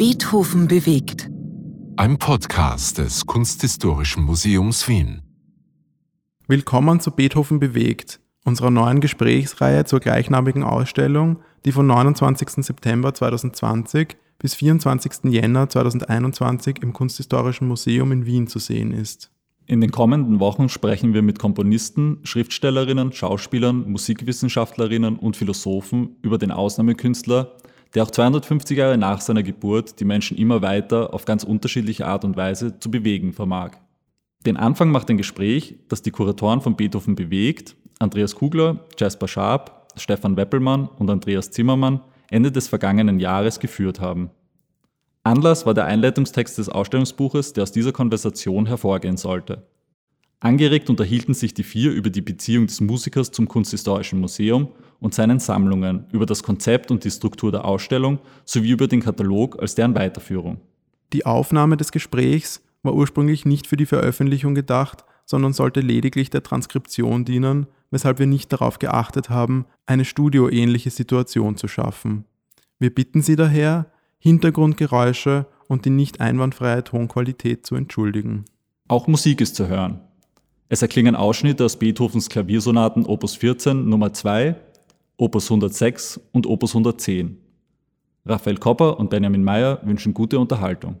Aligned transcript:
Beethoven 0.00 0.66
bewegt. 0.66 1.28
Ein 1.96 2.16
Podcast 2.16 2.96
des 2.96 3.26
Kunsthistorischen 3.26 4.24
Museums 4.24 4.88
Wien. 4.88 5.20
Willkommen 6.48 7.00
zu 7.00 7.10
Beethoven 7.10 7.60
bewegt, 7.60 8.18
unserer 8.46 8.70
neuen 8.70 9.00
Gesprächsreihe 9.00 9.84
zur 9.84 10.00
gleichnamigen 10.00 10.62
Ausstellung, 10.62 11.40
die 11.66 11.72
von 11.72 11.86
29. 11.86 12.64
September 12.64 13.12
2020 13.12 14.16
bis 14.38 14.54
24. 14.54 15.24
Jänner 15.24 15.68
2021 15.68 16.78
im 16.80 16.94
Kunsthistorischen 16.94 17.68
Museum 17.68 18.10
in 18.10 18.24
Wien 18.24 18.46
zu 18.46 18.58
sehen 18.58 18.92
ist. 18.92 19.30
In 19.66 19.82
den 19.82 19.90
kommenden 19.90 20.40
Wochen 20.40 20.70
sprechen 20.70 21.12
wir 21.12 21.20
mit 21.20 21.38
Komponisten, 21.38 22.20
Schriftstellerinnen, 22.22 23.12
Schauspielern, 23.12 23.90
Musikwissenschaftlerinnen 23.90 25.16
und 25.18 25.36
Philosophen 25.36 26.16
über 26.22 26.38
den 26.38 26.52
Ausnahmekünstler, 26.52 27.54
der 27.94 28.04
auch 28.04 28.10
250 28.10 28.78
Jahre 28.78 28.98
nach 28.98 29.20
seiner 29.20 29.42
Geburt 29.42 30.00
die 30.00 30.04
Menschen 30.04 30.36
immer 30.36 30.62
weiter 30.62 31.12
auf 31.14 31.24
ganz 31.24 31.44
unterschiedliche 31.44 32.06
Art 32.06 32.24
und 32.24 32.36
Weise 32.36 32.78
zu 32.78 32.90
bewegen 32.90 33.32
vermag. 33.32 33.72
Den 34.46 34.56
Anfang 34.56 34.90
macht 34.90 35.10
ein 35.10 35.18
Gespräch, 35.18 35.76
das 35.88 36.02
die 36.02 36.10
Kuratoren 36.10 36.60
von 36.60 36.76
Beethoven 36.76 37.14
bewegt, 37.14 37.76
Andreas 37.98 38.34
Kugler, 38.34 38.86
Jasper 38.98 39.28
Sharp, 39.28 39.88
Stefan 39.96 40.36
Weppelmann 40.36 40.88
und 40.88 41.10
Andreas 41.10 41.50
Zimmermann 41.50 42.00
Ende 42.30 42.52
des 42.52 42.68
vergangenen 42.68 43.18
Jahres 43.18 43.58
geführt 43.58 44.00
haben. 44.00 44.30
Anlass 45.24 45.66
war 45.66 45.74
der 45.74 45.84
Einleitungstext 45.84 46.56
des 46.56 46.68
Ausstellungsbuches, 46.68 47.52
der 47.52 47.64
aus 47.64 47.72
dieser 47.72 47.92
Konversation 47.92 48.66
hervorgehen 48.66 49.16
sollte. 49.16 49.66
Angeregt 50.38 50.88
unterhielten 50.88 51.34
sich 51.34 51.52
die 51.52 51.64
vier 51.64 51.92
über 51.92 52.08
die 52.08 52.22
Beziehung 52.22 52.66
des 52.66 52.80
Musikers 52.80 53.30
zum 53.30 53.46
Kunsthistorischen 53.46 54.20
Museum 54.20 54.68
und 55.00 55.14
seinen 55.14 55.40
Sammlungen, 55.40 56.04
über 56.12 56.26
das 56.26 56.42
Konzept 56.42 56.90
und 56.90 57.04
die 57.04 57.10
Struktur 57.10 57.50
der 57.50 57.64
Ausstellung 57.64 58.18
sowie 58.44 58.70
über 58.70 58.86
den 58.86 59.00
Katalog 59.00 59.60
als 59.60 59.74
deren 59.74 59.94
Weiterführung. 59.94 60.60
Die 61.12 61.26
Aufnahme 61.26 61.76
des 61.76 61.90
Gesprächs 61.90 62.62
war 62.82 62.94
ursprünglich 62.94 63.44
nicht 63.44 63.66
für 63.66 63.76
die 63.76 63.86
Veröffentlichung 63.86 64.54
gedacht, 64.54 65.04
sondern 65.24 65.52
sollte 65.52 65.80
lediglich 65.80 66.30
der 66.30 66.42
Transkription 66.42 67.24
dienen, 67.24 67.66
weshalb 67.90 68.18
wir 68.18 68.26
nicht 68.26 68.52
darauf 68.52 68.78
geachtet 68.78 69.30
haben, 69.30 69.66
eine 69.86 70.04
studioähnliche 70.04 70.90
Situation 70.90 71.56
zu 71.56 71.68
schaffen. 71.68 72.24
Wir 72.78 72.94
bitten 72.94 73.22
Sie 73.22 73.36
daher, 73.36 73.86
Hintergrundgeräusche 74.18 75.46
und 75.68 75.84
die 75.84 75.90
nicht 75.90 76.20
einwandfreie 76.20 76.84
Tonqualität 76.84 77.66
zu 77.66 77.74
entschuldigen. 77.74 78.44
Auch 78.88 79.06
Musik 79.06 79.40
ist 79.40 79.56
zu 79.56 79.68
hören. 79.68 80.00
Es 80.68 80.82
erklingen 80.82 81.16
Ausschnitte 81.16 81.64
aus 81.64 81.78
Beethovens 81.78 82.28
Klaviersonaten 82.28 83.06
Opus 83.06 83.36
14 83.36 83.88
Nummer 83.88 84.12
2, 84.12 84.56
Opus 85.20 85.50
106 85.50 86.18
und 86.32 86.46
Opus 86.46 86.70
110. 86.70 87.36
Raphael 88.24 88.56
Kopper 88.56 88.98
und 88.98 89.10
Benjamin 89.10 89.44
Meyer 89.44 89.78
wünschen 89.82 90.14
gute 90.14 90.38
Unterhaltung. 90.38 90.98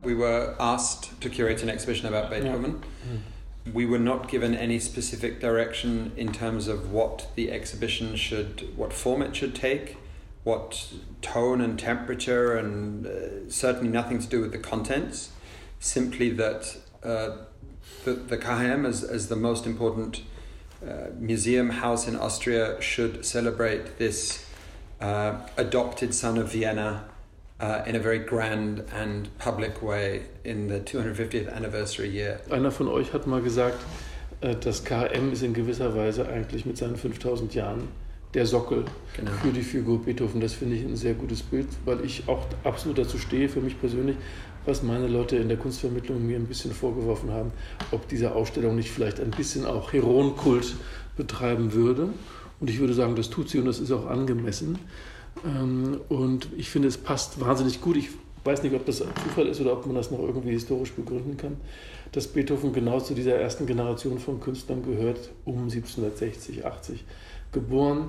We 0.00 0.16
were 0.16 0.54
asked 0.60 1.20
to 1.20 1.28
curate 1.28 1.60
an 1.64 1.68
exhibition 1.68 2.06
about 2.06 2.30
Beethoven. 2.30 2.84
We 3.74 3.86
were 3.86 3.98
not 3.98 4.28
given 4.28 4.54
any 4.54 4.78
specific 4.78 5.40
direction 5.40 6.12
in 6.16 6.32
terms 6.32 6.68
of 6.68 6.92
what 6.92 7.26
the 7.34 7.50
exhibition 7.50 8.14
should, 8.14 8.72
what 8.76 8.92
form 8.92 9.20
it 9.20 9.34
should 9.34 9.52
take, 9.52 9.96
what 10.44 10.92
tone 11.22 11.60
and 11.60 11.76
temperature, 11.76 12.56
and 12.56 13.04
uh, 13.04 13.50
certainly 13.50 13.88
nothing 13.88 14.20
to 14.20 14.28
do 14.28 14.40
with 14.40 14.52
the 14.52 14.58
contents. 14.58 15.32
Simply 15.80 16.30
that 16.30 16.76
uh, 17.02 17.38
the, 18.04 18.12
the 18.12 18.38
KHM, 18.38 18.86
as, 18.86 19.02
as 19.02 19.26
the 19.28 19.34
most 19.34 19.66
important 19.66 20.22
uh, 20.86 21.08
museum 21.18 21.70
house 21.70 22.06
in 22.06 22.14
Austria, 22.14 22.80
should 22.80 23.26
celebrate 23.26 23.98
this 23.98 24.46
uh, 25.00 25.40
adopted 25.56 26.14
son 26.14 26.38
of 26.38 26.52
Vienna 26.52 27.06
uh, 27.60 27.88
in 27.88 27.96
a 27.96 28.00
very 28.00 28.18
grand 28.18 28.84
and 28.92 29.28
public 29.38 29.82
way 29.82 30.22
in 30.44 30.68
the 30.68 30.80
250th 30.80 31.48
anniversary 31.54 32.08
year. 32.08 32.40
Einer 32.50 32.70
von 32.70 32.88
euch 32.88 33.12
hat 33.12 33.26
mal 33.26 33.40
gesagt, 33.42 33.78
äh, 34.40 34.54
das 34.56 34.84
KM 34.84 35.32
ist 35.32 35.42
in 35.42 35.54
gewisser 35.54 35.94
Weise 35.94 36.28
eigentlich 36.28 36.66
mit 36.66 36.76
seinen 36.76 36.96
5000 36.96 37.54
Jahren 37.54 37.88
der 38.34 38.46
Sockel 38.46 38.84
Genau. 39.16 39.30
für 39.42 39.50
die 39.52 39.62
Figur 39.62 40.02
Beethoven. 40.02 40.40
Das 40.40 40.54
finde 40.54 40.76
ich 40.76 40.84
ein 40.84 40.96
sehr 40.96 41.14
gutes 41.14 41.42
Bild, 41.42 41.68
weil 41.84 42.04
ich 42.04 42.24
auch 42.28 42.44
absolut 42.64 42.98
dazu 42.98 43.16
stehe, 43.18 43.48
für 43.48 43.60
mich 43.60 43.78
persönlich, 43.78 44.16
was 44.66 44.82
meine 44.82 45.06
Leute 45.06 45.36
in 45.36 45.46
der 45.48 45.56
Kunstvermittlung 45.56 46.26
mir 46.26 46.36
ein 46.36 46.46
bisschen 46.46 46.72
vorgeworfen 46.72 47.30
haben, 47.30 47.52
ob 47.92 48.08
diese 48.08 48.34
Ausstellung 48.34 48.74
nicht 48.74 48.90
vielleicht 48.90 49.20
ein 49.20 49.30
bisschen 49.30 49.64
auch 49.66 49.92
Heroenkult 49.92 50.74
betreiben 51.16 51.74
würde. 51.74 52.08
Und 52.60 52.70
ich 52.70 52.80
würde 52.80 52.94
sagen, 52.94 53.14
das 53.14 53.30
tut 53.30 53.48
sie 53.48 53.58
und 53.58 53.66
das 53.66 53.78
ist 53.78 53.92
auch 53.92 54.06
angemessen. 54.06 54.78
Ähm, 55.44 56.00
Und 56.08 56.48
ich 56.56 56.70
finde, 56.70 56.88
es 56.88 56.98
passt 56.98 57.40
wahnsinnig 57.40 57.80
gut. 57.80 57.96
Ich 57.96 58.10
weiß 58.44 58.62
nicht, 58.62 58.74
ob 58.74 58.84
das 58.84 59.00
ein 59.02 59.08
Zufall 59.22 59.46
ist 59.46 59.60
oder 59.60 59.72
ob 59.72 59.86
man 59.86 59.94
das 59.96 60.10
noch 60.10 60.18
irgendwie 60.20 60.50
historisch 60.50 60.92
begründen 60.92 61.36
kann, 61.36 61.56
dass 62.12 62.26
Beethoven 62.26 62.72
genau 62.72 63.00
zu 63.00 63.14
dieser 63.14 63.36
ersten 63.36 63.66
Generation 63.66 64.18
von 64.18 64.38
Künstlern 64.40 64.82
gehört, 64.82 65.30
um 65.46 65.62
1760, 65.62 66.64
80 66.66 67.04
geboren, 67.52 68.08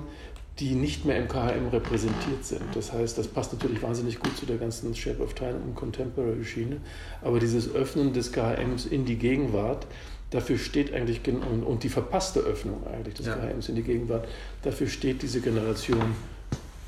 die 0.58 0.74
nicht 0.74 1.04
mehr 1.04 1.18
im 1.18 1.28
KHM 1.28 1.68
repräsentiert 1.72 2.44
sind. 2.44 2.62
Das 2.74 2.92
heißt, 2.92 3.16
das 3.18 3.28
passt 3.28 3.52
natürlich 3.52 3.82
wahnsinnig 3.82 4.18
gut 4.20 4.36
zu 4.36 4.46
der 4.46 4.56
ganzen 4.56 4.94
Shape 4.94 5.22
of 5.22 5.34
Time 5.34 5.56
und 5.66 5.74
Contemporary 5.74 6.44
Schiene. 6.44 6.78
Aber 7.22 7.38
dieses 7.40 7.74
Öffnen 7.74 8.12
des 8.12 8.32
KHMs 8.32 8.86
in 8.86 9.04
die 9.06 9.16
Gegenwart, 9.16 9.86
dafür 10.30 10.58
steht 10.58 10.92
eigentlich, 10.94 11.22
gen- 11.22 11.42
und- 11.42 11.62
und 11.62 11.82
die 11.82 11.88
verpasste 11.90 12.40
Öffnung 12.40 12.86
eigentlich 12.86 13.14
des 13.14 13.26
Ja. 13.26 13.36
KHMs 13.36 13.68
in 13.68 13.74
die 13.76 13.82
Gegenwart, 13.82 14.26
dafür 14.62 14.86
steht 14.88 15.22
diese 15.22 15.40
Generation 15.40 16.14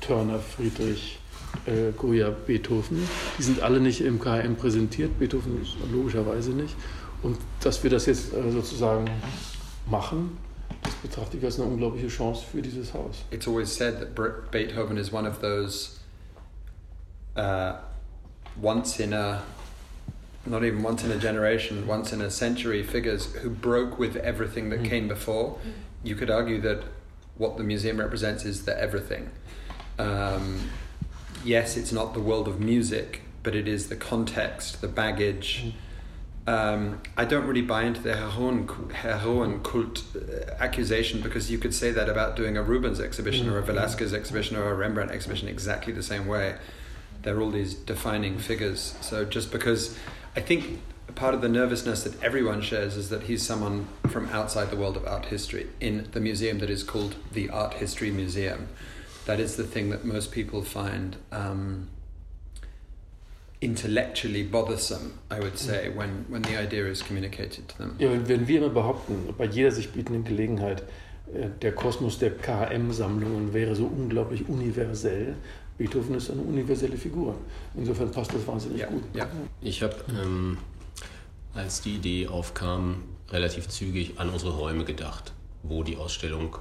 Turner, 0.01 0.39
Friedrich, 0.39 1.19
äh, 1.65 1.91
Goya, 1.97 2.29
Beethoven. 2.29 3.07
Die 3.37 3.43
sind 3.43 3.61
alle 3.61 3.79
nicht 3.79 4.01
im 4.01 4.19
KHM 4.19 4.55
präsentiert, 4.55 5.19
Beethoven 5.19 5.61
ist 5.61 5.75
logischerweise 5.91 6.51
nicht. 6.51 6.75
Und 7.21 7.37
dass 7.61 7.83
wir 7.83 7.89
das 7.89 8.05
jetzt 8.05 8.33
äh, 8.33 8.51
sozusagen 8.51 9.09
machen, 9.89 10.37
das 10.83 10.93
betrachte 10.95 11.37
ich 11.37 11.43
als 11.43 11.59
eine 11.59 11.69
unglaubliche 11.69 12.07
Chance 12.07 12.45
für 12.49 12.61
dieses 12.61 12.93
Haus. 12.93 13.25
It's 13.31 13.47
always 13.47 13.73
said 13.73 13.99
that 13.99 14.15
Beethoven 14.51 14.97
is 14.97 15.11
one 15.11 15.27
of 15.27 15.41
those 15.41 15.99
uh, 17.35 17.73
once 18.61 18.99
in 18.99 19.13
a, 19.13 19.41
not 20.45 20.63
even 20.63 20.81
once 20.81 21.03
in 21.03 21.11
a 21.11 21.17
generation, 21.17 21.85
once 21.87 22.13
in 22.13 22.21
a 22.21 22.29
century 22.29 22.83
figures 22.83 23.33
who 23.41 23.49
broke 23.49 23.99
with 23.99 24.15
everything 24.17 24.69
that 24.69 24.83
came 24.83 25.07
before. 25.07 25.57
You 26.03 26.15
could 26.15 26.29
argue 26.29 26.61
that 26.61 26.83
what 27.37 27.57
the 27.57 27.63
museum 27.63 27.99
represents 27.99 28.45
is 28.45 28.63
the 28.65 28.79
everything. 28.79 29.29
Um, 29.99 30.69
yes, 31.43 31.77
it's 31.77 31.91
not 31.91 32.13
the 32.13 32.19
world 32.19 32.47
of 32.47 32.59
music, 32.59 33.21
but 33.43 33.53
it 33.53 33.67
is 33.67 33.89
the 33.89 33.95
context, 33.95 34.81
the 34.81 34.87
baggage. 34.87 35.73
Um, 36.47 37.01
I 37.15 37.25
don't 37.25 37.45
really 37.45 37.61
buy 37.61 37.83
into 37.83 38.01
the 38.01 38.13
heroen, 38.13 38.65
heroen 38.91 39.61
cult 39.61 40.03
uh, 40.15 40.51
accusation 40.59 41.21
because 41.21 41.51
you 41.51 41.59
could 41.59 41.75
say 41.75 41.91
that 41.91 42.09
about 42.09 42.35
doing 42.35 42.57
a 42.57 42.63
Rubens 42.63 42.99
exhibition 42.99 43.47
or 43.49 43.59
a 43.59 43.61
Velasquez 43.61 44.13
exhibition 44.13 44.57
or 44.57 44.71
a 44.71 44.73
Rembrandt 44.73 45.11
exhibition 45.11 45.47
exactly 45.47 45.93
the 45.93 46.01
same 46.01 46.25
way. 46.25 46.55
They're 47.21 47.39
all 47.39 47.51
these 47.51 47.75
defining 47.75 48.39
figures. 48.39 48.95
So 49.01 49.25
just 49.25 49.51
because 49.51 49.95
I 50.35 50.39
think 50.39 50.81
part 51.15 51.33
of 51.33 51.41
the 51.41 51.49
nervousness 51.49 52.03
that 52.03 52.21
everyone 52.23 52.61
shares 52.61 52.95
is 52.95 53.09
that 53.09 53.23
he's 53.23 53.45
someone 53.45 53.87
from 54.07 54.29
outside 54.29 54.71
the 54.71 54.77
world 54.77 54.95
of 54.95 55.05
art 55.05 55.25
history 55.25 55.67
in 55.79 56.07
the 56.13 56.19
museum 56.19 56.59
that 56.59 56.69
is 56.69 56.83
called 56.83 57.15
the 57.33 57.49
Art 57.49 57.75
History 57.75 58.09
Museum. 58.09 58.69
That 59.29 59.39
is 59.39 59.55
the 59.57 59.63
thing 59.63 59.91
that 59.91 60.03
most 60.05 60.31
people 60.31 60.63
find. 60.63 61.15
Um, 61.31 61.87
intellectually 63.61 64.41
bothersome, 64.43 65.19
I 65.29 65.39
would 65.39 65.57
say, 65.59 65.89
when, 65.89 66.25
when 66.29 66.41
the 66.43 66.57
idea 66.57 66.85
is 66.87 67.03
communicated 67.03 67.67
to 67.69 67.77
them. 67.77 67.95
Ja, 67.99 68.09
wenn, 68.09 68.27
wenn 68.27 68.47
wir 68.47 68.57
immer 68.59 68.69
behaupten, 68.69 69.33
bei 69.37 69.45
jeder 69.45 69.69
sich 69.71 69.89
bietenden 69.91 70.23
Gelegenheit, 70.23 70.81
äh, 71.33 71.49
der 71.61 71.73
Kosmos 71.73 72.17
der 72.17 72.31
KM-Sammlungen 72.37 73.53
wäre 73.53 73.75
so 73.75 73.85
unglaublich 73.85 74.47
universell, 74.49 75.35
Beethoven 75.77 76.15
ist 76.15 76.31
eine 76.31 76.41
universelle 76.41 76.97
Figur. 76.97 77.35
Insofern 77.75 78.11
passt 78.11 78.33
das 78.33 78.47
wahnsinnig 78.47 78.79
Ja, 78.79 78.87
gut. 78.87 79.03
ja. 79.13 79.27
Ich 79.61 79.83
habe, 79.83 79.95
ähm, 80.09 80.57
als 81.53 81.81
die 81.81 81.95
Idee 81.97 82.27
aufkam, 82.27 83.03
relativ 83.29 83.67
zügig 83.67 84.13
an 84.17 84.29
unsere 84.29 84.53
Räume 84.57 84.85
gedacht, 84.85 85.33
wo 85.61 85.83
die 85.83 85.97
Ausstellung, 85.97 86.57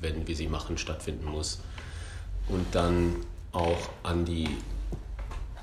wenn 0.00 0.26
wir 0.26 0.34
sie 0.34 0.48
machen, 0.48 0.78
stattfinden 0.78 1.26
muss. 1.26 1.60
Und 2.48 2.66
dann 2.72 3.16
auch 3.52 3.88
an 4.02 4.24
die 4.24 4.48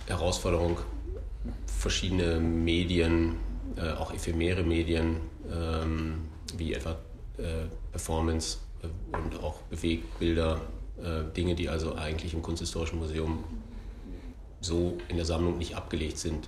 Herausforderung, 0.08 0.78
verschiedene 1.66 2.40
Medien, 2.40 3.38
äh, 3.76 3.92
auch 3.92 4.14
ephemere 4.14 4.64
Medien, 4.64 5.18
ähm, 5.52 6.22
wie 6.58 6.74
etwa 6.74 6.98
äh, 7.38 7.66
Performance 7.92 8.58
äh, 8.82 9.18
und 9.18 9.44
auch 9.44 9.62
Bewegbilder, 9.70 10.62
äh, 11.02 11.24
Dinge, 11.36 11.56
die 11.56 11.70
also 11.70 11.96
eigentlich 11.96 12.34
im 12.34 12.42
Kunsthistorischen 12.42 13.00
Museum 13.00 13.44
so 14.62 14.98
in 15.08 15.18
der 15.18 15.26
Sammlung 15.26 15.58
nicht 15.58 15.76
abgelegt 15.76 16.18
sind, 16.18 16.48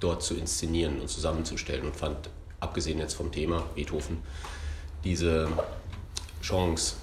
dort 0.00 0.22
zu 0.22 0.34
inszenieren 0.34 1.00
und 1.00 1.08
zusammenzustellen. 1.08 1.86
Und 1.86 1.96
fand, 1.96 2.30
abgesehen 2.60 2.98
jetzt 2.98 3.14
vom 3.14 3.32
Thema 3.32 3.64
Beethoven, 3.74 4.18
diese 5.02 5.48
Chance 6.40 6.96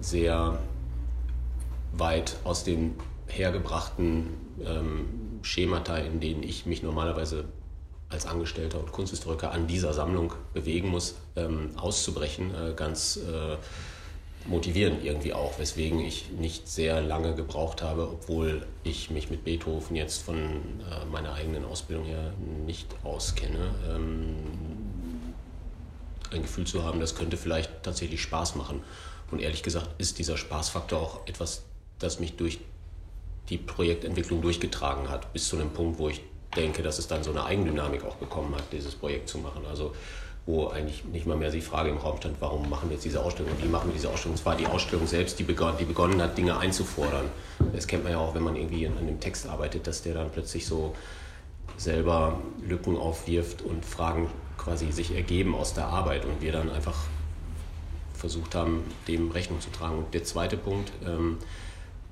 sehr 0.00 0.58
weit 1.92 2.36
aus 2.44 2.64
den 2.64 2.94
hergebrachten 3.26 4.28
ähm, 4.64 5.06
Schemata, 5.42 5.96
in 5.96 6.20
denen 6.20 6.42
ich 6.42 6.66
mich 6.66 6.82
normalerweise 6.82 7.44
als 8.08 8.26
Angestellter 8.26 8.80
und 8.80 8.90
Kunsthistoriker 8.92 9.52
an 9.52 9.66
dieser 9.66 9.92
Sammlung 9.92 10.32
bewegen 10.52 10.88
muss, 10.88 11.14
ähm, 11.36 11.70
auszubrechen, 11.76 12.52
äh, 12.54 12.74
ganz 12.74 13.16
äh, 13.16 13.56
motivierend 14.46 15.04
irgendwie 15.04 15.32
auch, 15.32 15.58
weswegen 15.58 16.00
ich 16.00 16.30
nicht 16.32 16.68
sehr 16.68 17.00
lange 17.00 17.34
gebraucht 17.34 17.82
habe, 17.82 18.08
obwohl 18.08 18.66
ich 18.82 19.10
mich 19.10 19.30
mit 19.30 19.44
Beethoven 19.44 19.96
jetzt 19.96 20.22
von 20.22 20.36
äh, 20.38 21.04
meiner 21.10 21.34
eigenen 21.34 21.64
Ausbildung 21.64 22.06
her 22.06 22.32
nicht 22.66 22.88
auskenne. 23.04 23.74
Ähm, 23.88 24.36
ein 26.32 26.42
Gefühl 26.42 26.66
zu 26.66 26.84
haben, 26.84 27.00
das 27.00 27.14
könnte 27.14 27.36
vielleicht 27.36 27.82
tatsächlich 27.82 28.22
Spaß 28.22 28.56
machen. 28.56 28.82
Und 29.30 29.40
ehrlich 29.40 29.62
gesagt 29.62 29.88
ist 29.98 30.18
dieser 30.18 30.36
Spaßfaktor 30.36 31.00
auch 31.00 31.26
etwas, 31.26 31.64
das 32.00 32.18
mich 32.18 32.36
durch 32.36 32.58
die 33.48 33.58
Projektentwicklung 33.58 34.42
durchgetragen 34.42 35.08
hat, 35.08 35.32
bis 35.32 35.48
zu 35.48 35.56
einem 35.56 35.70
Punkt, 35.70 35.98
wo 35.98 36.08
ich 36.08 36.20
denke, 36.56 36.82
dass 36.82 36.98
es 36.98 37.06
dann 37.06 37.22
so 37.22 37.30
eine 37.30 37.44
Eigendynamik 37.44 38.04
auch 38.04 38.16
bekommen 38.16 38.54
hat, 38.54 38.64
dieses 38.72 38.94
Projekt 38.94 39.28
zu 39.28 39.38
machen. 39.38 39.62
Also 39.68 39.92
wo 40.46 40.68
eigentlich 40.68 41.04
nicht 41.04 41.26
mal 41.26 41.36
mehr 41.36 41.50
die 41.50 41.60
Frage 41.60 41.90
im 41.90 41.98
Raum 41.98 42.16
stand, 42.16 42.40
warum 42.40 42.68
machen 42.68 42.88
wir 42.88 42.94
jetzt 42.94 43.04
diese 43.04 43.22
Ausstellung, 43.22 43.52
wie 43.60 43.68
machen 43.68 43.88
wir 43.90 43.94
diese 43.94 44.08
Ausstellung. 44.08 44.34
Es 44.34 44.44
war 44.44 44.56
die 44.56 44.66
Ausstellung 44.66 45.06
selbst, 45.06 45.38
die 45.38 45.44
begonnen, 45.44 45.76
die 45.78 45.84
begonnen 45.84 46.20
hat, 46.20 46.36
Dinge 46.36 46.58
einzufordern. 46.58 47.26
Das 47.74 47.86
kennt 47.86 48.04
man 48.04 48.12
ja 48.12 48.18
auch, 48.18 48.34
wenn 48.34 48.42
man 48.42 48.56
irgendwie 48.56 48.86
an 48.86 49.06
dem 49.06 49.20
Text 49.20 49.46
arbeitet, 49.46 49.86
dass 49.86 50.02
der 50.02 50.14
dann 50.14 50.30
plötzlich 50.30 50.66
so 50.66 50.94
selber 51.76 52.40
Lücken 52.66 52.96
aufwirft 52.96 53.62
und 53.62 53.84
Fragen 53.84 54.28
quasi 54.58 54.90
sich 54.92 55.14
ergeben 55.14 55.54
aus 55.54 55.74
der 55.74 55.86
Arbeit 55.86 56.24
und 56.24 56.40
wir 56.40 56.52
dann 56.52 56.70
einfach 56.70 56.96
versucht 58.14 58.54
haben, 58.54 58.82
dem 59.08 59.30
Rechnung 59.30 59.60
zu 59.60 59.70
tragen. 59.70 59.98
Und 59.98 60.14
der 60.14 60.24
zweite 60.24 60.56
Punkt, 60.56 60.90
ähm, 61.06 61.38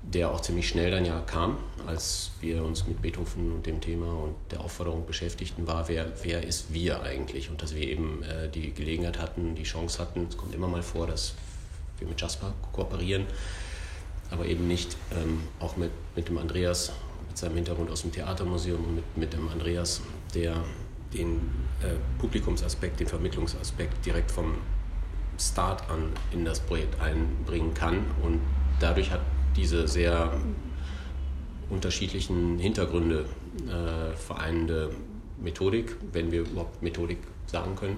der 0.03 0.31
auch 0.31 0.41
ziemlich 0.41 0.67
schnell 0.67 0.91
dann 0.91 1.05
ja 1.05 1.19
kam, 1.21 1.57
als 1.85 2.31
wir 2.41 2.63
uns 2.63 2.87
mit 2.87 3.01
Beethoven 3.01 3.51
und 3.51 3.65
dem 3.65 3.81
Thema 3.81 4.07
und 4.07 4.35
der 4.51 4.61
Aufforderung 4.61 5.05
beschäftigten, 5.05 5.67
war, 5.67 5.87
wer, 5.87 6.11
wer 6.23 6.43
ist 6.43 6.73
wir 6.73 7.03
eigentlich? 7.03 7.49
Und 7.49 7.61
dass 7.61 7.75
wir 7.75 7.87
eben 7.87 8.23
äh, 8.23 8.49
die 8.49 8.73
Gelegenheit 8.73 9.19
hatten, 9.19 9.55
die 9.55 9.63
Chance 9.63 9.99
hatten, 9.99 10.27
es 10.29 10.37
kommt 10.37 10.55
immer 10.55 10.67
mal 10.67 10.81
vor, 10.81 11.07
dass 11.07 11.33
wir 11.99 12.07
mit 12.07 12.19
Jasper 12.19 12.53
kooperieren, 12.71 13.25
aber 14.31 14.45
eben 14.45 14.67
nicht 14.67 14.95
ähm, 15.11 15.41
auch 15.59 15.75
mit, 15.77 15.91
mit 16.15 16.29
dem 16.29 16.37
Andreas, 16.37 16.91
mit 17.27 17.37
seinem 17.37 17.55
Hintergrund 17.55 17.91
aus 17.91 18.01
dem 18.01 18.11
Theatermuseum 18.11 18.83
und 18.83 18.95
mit, 18.95 19.17
mit 19.17 19.33
dem 19.33 19.49
Andreas, 19.49 20.01
der 20.33 20.63
den 21.13 21.37
äh, 21.81 21.95
Publikumsaspekt, 22.19 22.99
den 22.99 23.07
Vermittlungsaspekt 23.07 24.05
direkt 24.05 24.31
vom 24.31 24.55
Start 25.39 25.89
an 25.89 26.11
in 26.31 26.45
das 26.45 26.59
Projekt 26.59 26.99
einbringen 27.01 27.73
kann. 27.73 28.05
Und 28.21 28.41
dadurch 28.79 29.11
hat 29.11 29.21
diese 29.55 29.87
sehr 29.87 30.31
unterschiedlichen 31.69 32.57
Hintergründe 32.57 33.25
äh, 33.67 34.15
vereinende 34.15 34.91
Methodik, 35.39 35.95
wenn 36.11 36.31
wir 36.31 36.41
überhaupt 36.41 36.81
Methodik 36.81 37.19
sagen 37.47 37.75
können, 37.75 37.97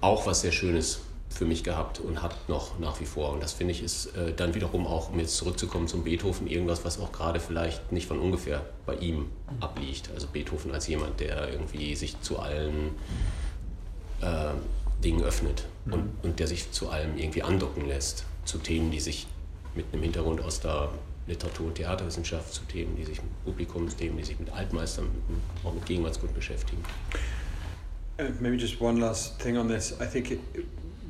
auch 0.00 0.26
was 0.26 0.42
sehr 0.42 0.52
Schönes 0.52 1.00
für 1.28 1.44
mich 1.44 1.62
gehabt 1.62 2.00
und 2.00 2.22
hat 2.22 2.48
noch 2.48 2.78
nach 2.78 3.00
wie 3.00 3.04
vor. 3.04 3.30
Und 3.32 3.42
das 3.42 3.52
finde 3.52 3.72
ich 3.72 3.82
ist 3.82 4.06
äh, 4.16 4.32
dann 4.34 4.54
wiederum 4.54 4.86
auch, 4.86 5.10
um 5.10 5.20
jetzt 5.20 5.36
zurückzukommen 5.36 5.86
zum 5.86 6.02
Beethoven, 6.02 6.48
irgendwas, 6.48 6.84
was 6.84 6.98
auch 6.98 7.12
gerade 7.12 7.38
vielleicht 7.38 7.92
nicht 7.92 8.08
von 8.08 8.18
ungefähr 8.18 8.64
bei 8.84 8.96
ihm 8.96 9.26
abliegt. 9.60 10.10
Also 10.12 10.26
Beethoven 10.26 10.72
als 10.72 10.88
jemand, 10.88 11.20
der 11.20 11.52
irgendwie 11.52 11.94
sich 11.94 12.20
zu 12.20 12.40
allen 12.40 12.96
äh, 14.20 14.50
Dingen 15.04 15.22
öffnet 15.22 15.66
mhm. 15.84 15.92
und, 15.92 16.10
und 16.22 16.40
der 16.40 16.48
sich 16.48 16.72
zu 16.72 16.90
allem 16.90 17.16
irgendwie 17.16 17.42
andocken 17.42 17.86
lässt, 17.86 18.24
zu 18.44 18.58
Themen, 18.58 18.90
die 18.90 19.00
sich 19.00 19.28
mit 19.74 19.86
einem 19.92 20.02
Hintergrund 20.02 20.42
aus 20.42 20.60
der 20.60 20.90
Literatur- 21.26 21.68
und 21.68 21.74
Theaterwissenschaft, 21.74 22.52
zu 22.52 22.64
Themen, 22.64 22.96
die 22.96 23.04
sich 23.04 23.22
mit 23.22 23.44
Publikumsthemen, 23.44 24.18
die 24.18 24.24
sich 24.24 24.38
mit 24.38 24.50
Altmeistern, 24.50 25.08
auch 25.64 25.74
mit 25.74 25.86
Gegenwartskunst 25.86 26.34
beschäftigen. 26.34 26.82
Uh, 28.18 28.24
maybe 28.40 28.56
just 28.56 28.80
one 28.80 29.00
last 29.00 29.38
thing 29.38 29.56
on 29.56 29.68
this. 29.68 29.92
I 30.00 30.06
think 30.06 30.30
it, 30.30 30.40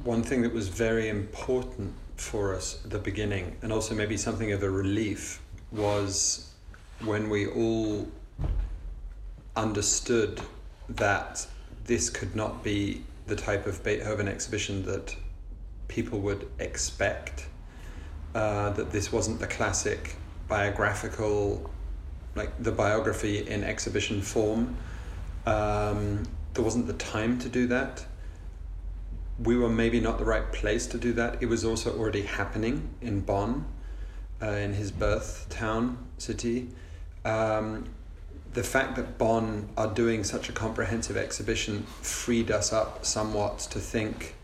one 0.04 0.22
thing 0.22 0.42
that 0.42 0.54
was 0.54 0.68
very 0.68 1.08
important 1.08 1.92
for 2.16 2.54
us 2.54 2.80
at 2.84 2.90
the 2.90 2.98
beginning, 2.98 3.56
and 3.62 3.72
also 3.72 3.94
maybe 3.94 4.16
something 4.16 4.52
of 4.52 4.62
a 4.62 4.70
relief, 4.70 5.40
was 5.72 6.52
when 7.04 7.30
we 7.30 7.46
all 7.46 8.06
understood 9.56 10.40
that 10.88 11.46
this 11.84 12.10
could 12.10 12.36
not 12.36 12.62
be 12.62 13.02
the 13.26 13.36
type 13.36 13.66
of 13.66 13.82
Beethoven 13.82 14.28
exhibition 14.28 14.84
that 14.84 15.16
people 15.88 16.20
would 16.20 16.48
expect. 16.58 17.46
Uh, 18.34 18.70
that 18.70 18.92
this 18.92 19.10
wasn't 19.10 19.40
the 19.40 19.46
classic 19.46 20.14
biographical, 20.46 21.68
like 22.36 22.50
the 22.62 22.70
biography 22.70 23.38
in 23.48 23.64
exhibition 23.64 24.22
form. 24.22 24.76
Um, 25.46 26.22
there 26.54 26.62
wasn't 26.62 26.86
the 26.86 26.92
time 26.92 27.40
to 27.40 27.48
do 27.48 27.66
that. 27.66 28.06
We 29.42 29.56
were 29.56 29.68
maybe 29.68 29.98
not 30.00 30.18
the 30.18 30.24
right 30.24 30.52
place 30.52 30.86
to 30.88 30.98
do 30.98 31.12
that. 31.14 31.42
It 31.42 31.46
was 31.46 31.64
also 31.64 31.98
already 31.98 32.22
happening 32.22 32.90
in 33.00 33.20
Bonn, 33.20 33.64
uh, 34.40 34.50
in 34.50 34.74
his 34.74 34.92
birth 34.92 35.46
town, 35.48 35.98
city. 36.18 36.68
Um, 37.24 37.88
the 38.52 38.62
fact 38.62 38.94
that 38.94 39.18
Bonn 39.18 39.70
are 39.76 39.92
doing 39.92 40.22
such 40.22 40.48
a 40.48 40.52
comprehensive 40.52 41.16
exhibition 41.16 41.84
freed 42.02 42.50
us 42.50 42.72
up 42.72 43.04
somewhat 43.04 43.58
to 43.70 43.80
think 43.80 44.34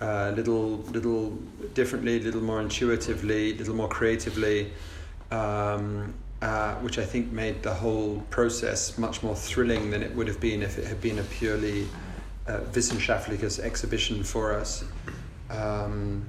uh, 0.00 0.32
little, 0.34 0.78
little 0.92 1.30
differently, 1.74 2.18
a 2.18 2.20
little 2.20 2.42
more 2.42 2.60
intuitively, 2.60 3.52
a 3.52 3.54
little 3.54 3.74
more 3.74 3.88
creatively, 3.88 4.72
um, 5.30 6.14
uh, 6.42 6.74
which 6.76 6.98
I 6.98 7.04
think 7.04 7.32
made 7.32 7.62
the 7.62 7.72
whole 7.72 8.20
process 8.30 8.98
much 8.98 9.22
more 9.22 9.34
thrilling 9.34 9.90
than 9.90 10.02
it 10.02 10.14
would 10.14 10.28
have 10.28 10.40
been 10.40 10.62
if 10.62 10.78
it 10.78 10.86
had 10.86 11.00
been 11.00 11.18
a 11.18 11.22
purely 11.24 11.88
uh, 12.46 12.60
wissenschaftliches 12.72 13.58
exhibition 13.58 14.22
for 14.22 14.52
us. 14.52 14.84
Um, 15.50 16.26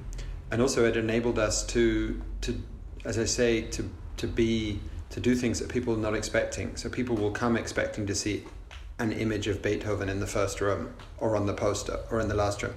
and 0.50 0.62
also, 0.62 0.86
it 0.86 0.96
enabled 0.96 1.38
us 1.38 1.66
to, 1.66 2.20
to, 2.40 2.58
as 3.04 3.18
I 3.18 3.26
say, 3.26 3.62
to, 3.62 3.88
to 4.16 4.26
be 4.26 4.80
to 5.10 5.20
do 5.20 5.34
things 5.34 5.58
that 5.58 5.68
people 5.68 5.94
are 5.94 5.98
not 5.98 6.14
expecting. 6.14 6.76
So 6.76 6.88
people 6.88 7.16
will 7.16 7.30
come 7.30 7.56
expecting 7.56 8.06
to 8.06 8.14
see 8.14 8.44
an 8.98 9.12
image 9.12 9.46
of 9.46 9.62
Beethoven 9.62 10.08
in 10.08 10.20
the 10.20 10.26
first 10.26 10.60
room 10.60 10.94
or 11.18 11.36
on 11.36 11.46
the 11.46 11.54
poster 11.54 12.00
or 12.10 12.20
in 12.20 12.28
the 12.28 12.34
last 12.34 12.62
room. 12.62 12.74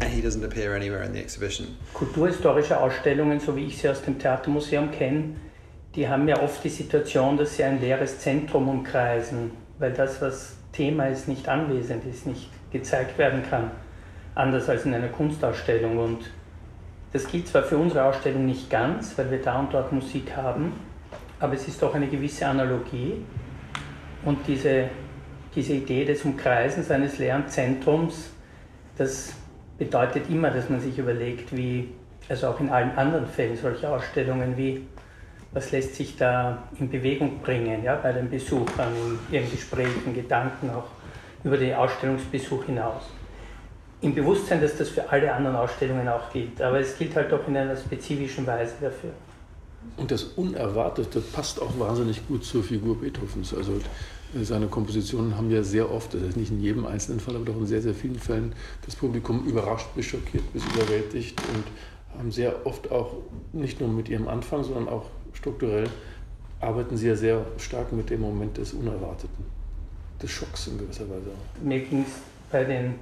And 0.00 0.10
he 0.10 0.20
doesn't 0.20 0.44
appear 0.44 0.74
anywhere 0.74 1.02
in 1.02 1.12
the 1.12 1.20
exhibition. 1.20 1.76
Kulturhistorische 1.92 2.78
Ausstellungen, 2.80 3.40
so 3.40 3.56
wie 3.56 3.66
ich 3.66 3.78
sie 3.78 3.88
aus 3.88 4.02
dem 4.02 4.18
Theatermuseum 4.18 4.90
kenne, 4.90 5.34
die 5.94 6.08
haben 6.08 6.28
ja 6.28 6.40
oft 6.40 6.62
die 6.62 6.68
Situation, 6.68 7.36
dass 7.36 7.56
sie 7.56 7.64
ein 7.64 7.80
leeres 7.80 8.20
Zentrum 8.20 8.68
umkreisen, 8.68 9.50
weil 9.78 9.92
das, 9.92 10.22
was 10.22 10.56
Thema 10.72 11.06
ist, 11.06 11.26
nicht 11.26 11.48
anwesend 11.48 12.04
ist, 12.04 12.26
nicht 12.26 12.48
gezeigt 12.70 13.18
werden 13.18 13.42
kann. 13.48 13.70
Anders 14.34 14.68
als 14.68 14.84
in 14.84 14.94
einer 14.94 15.08
Kunstausstellung. 15.08 15.98
Und 15.98 16.30
das 17.12 17.26
gilt 17.26 17.48
zwar 17.48 17.62
für 17.62 17.78
unsere 17.78 18.04
Ausstellung 18.04 18.46
nicht 18.46 18.70
ganz, 18.70 19.16
weil 19.18 19.30
wir 19.30 19.42
da 19.42 19.58
und 19.58 19.72
dort 19.72 19.92
Musik 19.92 20.36
haben, 20.36 20.72
aber 21.40 21.54
es 21.54 21.66
ist 21.66 21.82
doch 21.82 21.94
eine 21.94 22.06
gewisse 22.06 22.46
Analogie 22.46 23.24
und 24.24 24.46
diese, 24.46 24.90
diese 25.54 25.74
Idee 25.74 26.04
des 26.04 26.24
Umkreisens 26.24 26.90
eines 26.90 27.18
leeren 27.18 27.48
Zentrums, 27.48 28.30
das 28.96 29.32
bedeutet 29.78 30.28
immer, 30.28 30.50
dass 30.50 30.68
man 30.68 30.80
sich 30.80 30.98
überlegt, 30.98 31.56
wie, 31.56 31.88
also 32.28 32.48
auch 32.48 32.60
in 32.60 32.68
allen 32.68 32.90
anderen 32.96 33.26
Fällen 33.26 33.56
solcher 33.56 33.92
Ausstellungen, 33.92 34.56
wie, 34.56 34.86
was 35.52 35.70
lässt 35.70 35.94
sich 35.94 36.16
da 36.16 36.64
in 36.78 36.90
Bewegung 36.90 37.40
bringen, 37.40 37.82
ja, 37.82 37.96
bei 37.96 38.12
den 38.12 38.28
Besuchern, 38.28 38.92
in 39.30 39.34
ihren 39.34 39.50
Gesprächen, 39.50 40.14
Gedanken, 40.14 40.70
auch 40.70 40.88
über 41.44 41.56
den 41.56 41.74
Ausstellungsbesuch 41.74 42.64
hinaus. 42.64 43.02
Im 44.00 44.14
Bewusstsein, 44.14 44.60
dass 44.60 44.76
das 44.76 44.90
für 44.90 45.08
alle 45.08 45.32
anderen 45.32 45.56
Ausstellungen 45.56 46.08
auch 46.08 46.30
gilt, 46.32 46.60
aber 46.60 46.80
es 46.80 46.96
gilt 46.98 47.16
halt 47.16 47.32
doch 47.32 47.46
in 47.48 47.56
einer 47.56 47.76
spezifischen 47.76 48.46
Weise 48.46 48.74
dafür. 48.80 49.10
Und 49.96 50.10
das 50.10 50.24
Unerwartete 50.24 51.20
passt 51.20 51.60
auch 51.62 51.78
wahnsinnig 51.78 52.26
gut 52.26 52.44
zur 52.44 52.62
Figur 52.62 53.00
Beethovens. 53.00 53.54
Also 53.54 53.80
seine 54.42 54.66
Kompositionen 54.66 55.36
haben 55.36 55.50
ja 55.50 55.62
sehr 55.62 55.90
oft, 55.90 56.14
das 56.14 56.22
ist 56.22 56.36
nicht 56.36 56.50
in 56.50 56.60
jedem 56.60 56.86
einzelnen 56.86 57.20
Fall, 57.20 57.36
aber 57.36 57.46
doch 57.46 57.56
in 57.56 57.66
sehr, 57.66 57.80
sehr 57.80 57.94
vielen 57.94 58.18
Fällen 58.18 58.52
das 58.84 58.94
Publikum 58.94 59.44
überrascht, 59.46 59.88
bis 59.94 60.06
schockiert, 60.06 60.52
bis 60.52 60.64
überwältigt 60.66 61.40
und 61.54 61.64
haben 62.18 62.30
sehr 62.30 62.66
oft 62.66 62.90
auch 62.90 63.14
nicht 63.52 63.80
nur 63.80 63.88
mit 63.88 64.08
ihrem 64.08 64.28
Anfang, 64.28 64.64
sondern 64.64 64.88
auch 64.88 65.06
strukturell 65.32 65.88
arbeiten 66.60 66.96
sie 66.96 67.08
ja 67.08 67.16
sehr 67.16 67.44
stark 67.58 67.92
mit 67.92 68.10
dem 68.10 68.20
Moment 68.20 68.58
des 68.58 68.72
Unerwarteten, 68.72 69.44
des 70.20 70.30
Schocks 70.30 70.66
in 70.66 70.78
gewisser 70.78 71.08
Weise. 71.08 71.30
Mir 71.62 71.80
ging 71.80 72.02
es 72.02 72.20
bei 72.50 72.64
den 72.64 72.94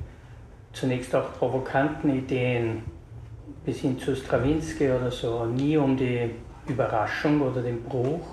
zunächst 0.73 1.15
auch 1.15 1.33
provokanten 1.39 2.19
Ideen 2.19 2.83
bis 3.65 3.79
hin 3.79 3.99
zu 3.99 4.15
Stravinsky 4.15 4.91
oder 4.91 5.11
so 5.11 5.47
nie 5.47 5.77
um 5.77 5.97
die 5.97 6.31
Überraschung 6.69 7.41
oder 7.41 7.63
den 7.63 7.83
Bruch, 7.83 8.27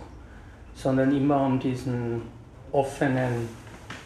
sondern 0.75 1.15
immer 1.15 1.45
um 1.45 1.59
diesen 1.59 2.21
offenen 2.73 3.47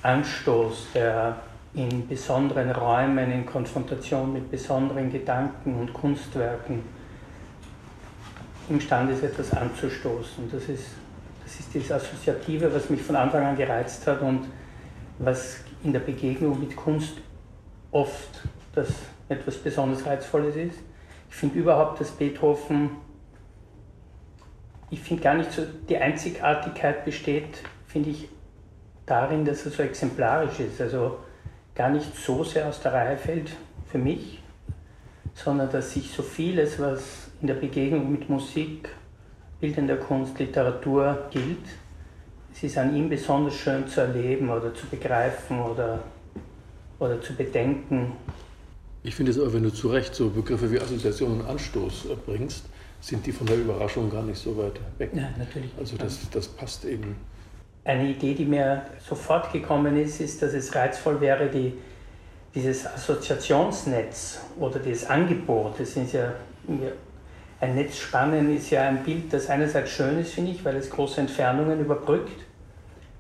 Anstoß, 0.04 0.90
der 0.94 1.38
in 1.74 2.08
besonderen 2.08 2.72
Räumen, 2.72 3.32
in 3.32 3.46
Konfrontation 3.46 4.34
mit 4.34 4.52
besonderen 4.52 5.12
Gedanken 5.12 5.80
und 5.80 5.94
Kunstwerken 5.94 6.84
imstande 8.70 9.14
ist, 9.14 9.24
etwas 9.24 9.54
anzustoßen. 9.54 10.52
Das 10.52 10.64
ist, 10.64 10.86
das 11.44 11.60
ist 11.60 11.90
das 11.90 12.04
Assoziative, 12.04 12.74
was 12.74 12.90
mich 12.90 13.02
von 13.02 13.16
Anfang 13.16 13.46
an 13.46 13.56
gereizt 13.56 14.06
hat 14.06 14.22
und 14.22 14.48
was 15.20 15.58
in 15.84 15.94
der 15.94 16.00
Begegnung 16.00 16.60
mit 16.60 16.76
Kunst 16.76 17.14
oft 17.92 18.42
das 18.76 18.90
etwas 19.30 19.58
besonders 19.58 20.06
Reizvolles 20.06 20.56
ist. 20.56 20.80
Ich 21.30 21.36
finde 21.36 21.60
überhaupt, 21.60 22.00
dass 22.00 22.12
Beethoven, 22.12 22.92
ich 24.90 25.00
finde 25.00 25.24
gar 25.24 25.36
nicht 25.36 25.52
so, 25.52 25.64
die 25.90 25.98
Einzigartigkeit 25.98 27.04
besteht, 27.04 27.64
finde 27.88 28.12
ich, 28.12 28.30
darin, 29.08 29.44
dass 29.44 29.66
er 29.66 29.72
so 29.72 29.82
exemplarisch 29.82 30.60
ist. 30.60 30.80
Also 30.80 31.18
gar 31.74 31.90
nicht 31.90 32.16
so 32.16 32.44
sehr 32.44 32.68
aus 32.68 32.80
der 32.82 32.94
Reihe 32.94 33.18
fällt 33.18 33.50
für 33.90 33.98
mich, 33.98 34.44
sondern 35.34 35.72
dass 35.72 35.94
sich 35.94 36.12
so 36.12 36.22
vieles, 36.22 36.80
was 36.80 37.32
in 37.42 37.48
der 37.48 37.56
Begegnung 37.56 38.12
mit 38.12 38.30
Musik, 38.30 38.90
bildender 39.60 39.98
Kunst, 39.98 40.38
Literatur 40.38 41.28
gilt, 41.32 41.66
es 42.54 42.64
ist 42.64 42.78
an 42.78 42.96
ihm 42.96 43.08
besonders 43.08 43.54
schön 43.54 43.88
zu 43.88 44.02
erleben 44.02 44.50
oder 44.50 44.74
zu 44.74 44.88
begreifen 44.88 45.60
oder, 45.60 46.00
oder 47.00 47.22
zu 47.22 47.34
bedenken. 47.34 48.14
Ich 49.04 49.14
finde 49.14 49.32
es 49.32 49.40
aber, 49.40 49.54
wenn 49.54 49.64
du 49.64 49.72
zu 49.72 49.90
Recht 49.90 50.16
so 50.16 50.30
Begriffe 50.30 50.72
wie 50.72 50.80
Assoziation 50.80 51.40
und 51.40 51.48
Anstoß 51.48 52.08
bringst, 52.26 52.66
sind 53.00 53.26
die 53.28 53.32
von 53.32 53.46
der 53.46 53.58
Überraschung 53.58 54.10
gar 54.10 54.24
nicht 54.24 54.40
so 54.40 54.58
weit 54.58 54.80
weg. 54.98 55.12
Ja, 55.14 55.30
natürlich. 55.38 55.70
Also 55.78 55.98
das, 55.98 56.28
das 56.32 56.48
passt 56.48 56.84
eben. 56.86 57.16
Eine 57.88 58.10
Idee, 58.10 58.34
die 58.34 58.46
mir 58.46 58.84
sofort 59.00 59.52
gekommen 59.52 59.98
ist, 59.98 60.20
ist, 60.20 60.42
dass 60.42 60.54
es 60.54 60.76
reizvoll 60.76 61.22
wäre, 61.22 61.48
die, 61.48 61.74
dieses 62.54 62.86
Assoziationsnetz 62.86 64.42
oder 64.60 64.78
das 64.80 65.10
Angebot, 65.10 65.80
das 65.80 65.96
ist 65.96 66.14
ja 66.14 66.34
ein 67.60 67.76
Netz 67.76 67.98
spannen 67.98 68.56
ist 68.56 68.70
ja 68.70 68.88
ein 68.88 69.04
Bild, 69.04 69.34
das 69.34 69.50
einerseits 69.50 69.92
schön 69.92 70.20
ist, 70.20 70.34
finde 70.34 70.52
ich, 70.52 70.64
weil 70.64 70.76
es 70.76 70.90
große 70.90 71.22
Entfernungen 71.22 71.80
überbrückt. 71.80 72.44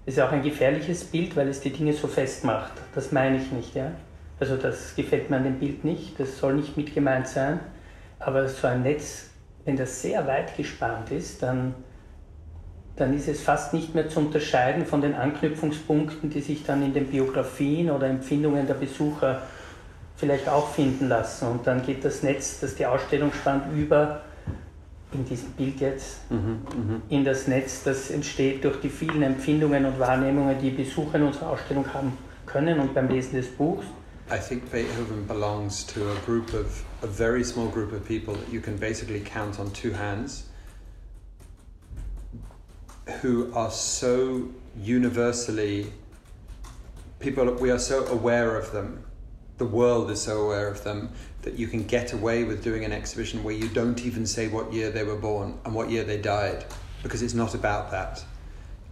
Ist 0.05 0.17
ja 0.17 0.27
auch 0.27 0.31
ein 0.31 0.43
gefährliches 0.43 1.05
Bild, 1.05 1.35
weil 1.35 1.47
es 1.47 1.59
die 1.59 1.71
Dinge 1.71 1.93
so 1.93 2.07
festmacht. 2.07 2.73
Das 2.93 3.11
meine 3.11 3.37
ich 3.37 3.51
nicht, 3.51 3.75
ja. 3.75 3.91
Also 4.39 4.55
das 4.55 4.95
gefällt 4.95 5.29
mir 5.29 5.37
an 5.37 5.43
dem 5.43 5.59
Bild 5.59 5.83
nicht, 5.83 6.19
das 6.19 6.37
soll 6.37 6.55
nicht 6.55 6.77
mit 6.77 6.93
gemeint 6.93 7.27
sein. 7.27 7.59
Aber 8.19 8.47
so 8.47 8.67
ein 8.67 8.83
Netz, 8.83 9.29
wenn 9.65 9.75
das 9.75 10.01
sehr 10.01 10.25
weit 10.27 10.55
gespannt 10.55 11.11
ist, 11.11 11.41
dann, 11.41 11.73
dann 12.97 13.15
ist 13.15 13.27
es 13.27 13.41
fast 13.41 13.73
nicht 13.73 13.93
mehr 13.93 14.09
zu 14.09 14.19
unterscheiden 14.19 14.85
von 14.85 15.01
den 15.01 15.13
Anknüpfungspunkten, 15.13 16.31
die 16.31 16.41
sich 16.41 16.65
dann 16.65 16.83
in 16.83 16.93
den 16.93 17.07
Biografien 17.07 17.91
oder 17.91 18.07
Empfindungen 18.07 18.65
der 18.65 18.73
Besucher 18.73 19.43
vielleicht 20.17 20.49
auch 20.49 20.71
finden 20.71 21.07
lassen. 21.07 21.47
Und 21.47 21.67
dann 21.67 21.85
geht 21.85 22.03
das 22.03 22.23
Netz, 22.23 22.59
das 22.59 22.73
die 22.73 22.87
Ausstellung 22.87 23.31
spannt, 23.33 23.65
über 23.75 24.21
in 25.13 25.23
diesem 25.25 25.51
Bild 25.51 25.79
jetzt, 25.79 26.29
mhm, 26.29 26.37
mh. 26.37 27.01
in 27.09 27.23
das 27.23 27.47
Netz, 27.47 27.83
das 27.83 28.09
entsteht 28.09 28.63
durch 28.63 28.81
die 28.81 28.89
vielen 28.89 29.21
Empfindungen 29.21 29.85
und 29.85 29.99
Wahrnehmungen, 29.99 30.57
die 30.59 30.71
Besucher 30.71 31.15
in 31.15 31.23
unserer 31.23 31.51
Ausstellung 31.51 31.85
haben 31.93 32.17
können 32.45 32.79
und 32.79 32.93
beim 32.93 33.07
Lesen 33.07 33.35
des 33.35 33.47
Buchs. 33.47 33.85
I 34.29 34.37
think 34.37 34.69
Beethoven 34.69 35.25
belongs 35.25 35.85
to 35.85 36.01
a 36.01 36.15
group 36.25 36.53
of 36.53 36.83
a 37.01 37.07
very 37.07 37.43
small 37.43 37.69
group 37.69 37.93
of 37.93 38.05
people 38.05 38.33
that 38.33 38.51
you 38.51 38.59
can 38.59 38.77
basically 38.77 39.21
count 39.21 39.57
on 39.59 39.71
two 39.71 39.93
hands 39.93 40.47
who 43.21 43.51
are 43.53 43.71
so 43.71 44.49
universally 44.79 45.91
people 47.19 47.51
we 47.53 47.71
are 47.71 47.79
so 47.79 48.05
aware 48.07 48.55
of 48.55 48.71
them. 48.71 49.03
The 49.57 49.65
world 49.65 50.11
is 50.11 50.21
so 50.21 50.43
aware 50.43 50.67
of 50.67 50.83
them 50.83 51.09
that 51.41 51.55
you 51.55 51.67
can 51.67 51.83
get 51.83 52.13
away 52.13 52.43
with 52.43 52.63
doing 52.63 52.85
an 52.85 52.91
exhibition 52.91 53.43
where 53.43 53.55
you 53.55 53.69
don't 53.69 54.05
even 54.05 54.27
say 54.27 54.47
what 54.47 54.71
year 54.71 54.91
they 54.91 55.03
were 55.03 55.15
born 55.15 55.57
and 55.65 55.73
what 55.73 55.89
year 55.89 56.03
they 56.03 56.21
died 56.21 56.65
because 57.01 57.23
it's 57.23 57.33
not 57.33 57.55
about 57.55 57.89
that. 57.91 58.23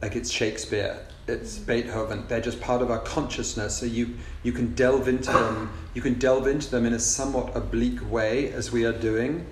Like 0.02 0.16
it's 0.16 0.32
shakespeare 0.32 1.06
it's 1.28 1.58
mm-hmm. 1.58 1.66
beethoven. 1.66 2.26
They're 2.28 2.42
just 2.42 2.62
part 2.62 2.82
of 2.82 2.92
our 2.92 3.00
consciousness. 3.00 3.78
So 3.78 3.86
you 3.86 4.16
you 4.44 4.52
can 4.52 4.74
delve 4.76 5.08
into 5.08 5.32
them 5.32 5.72
you 5.94 6.02
can 6.02 6.16
delve 6.16 6.48
into 6.48 6.70
them 6.70 6.86
in 6.86 6.94
a 6.94 7.00
somewhat 7.00 7.56
oblique 7.56 8.12
way 8.12 8.52
as 8.52 8.72
we 8.72 8.86
are 8.86 8.94
doing 8.94 9.46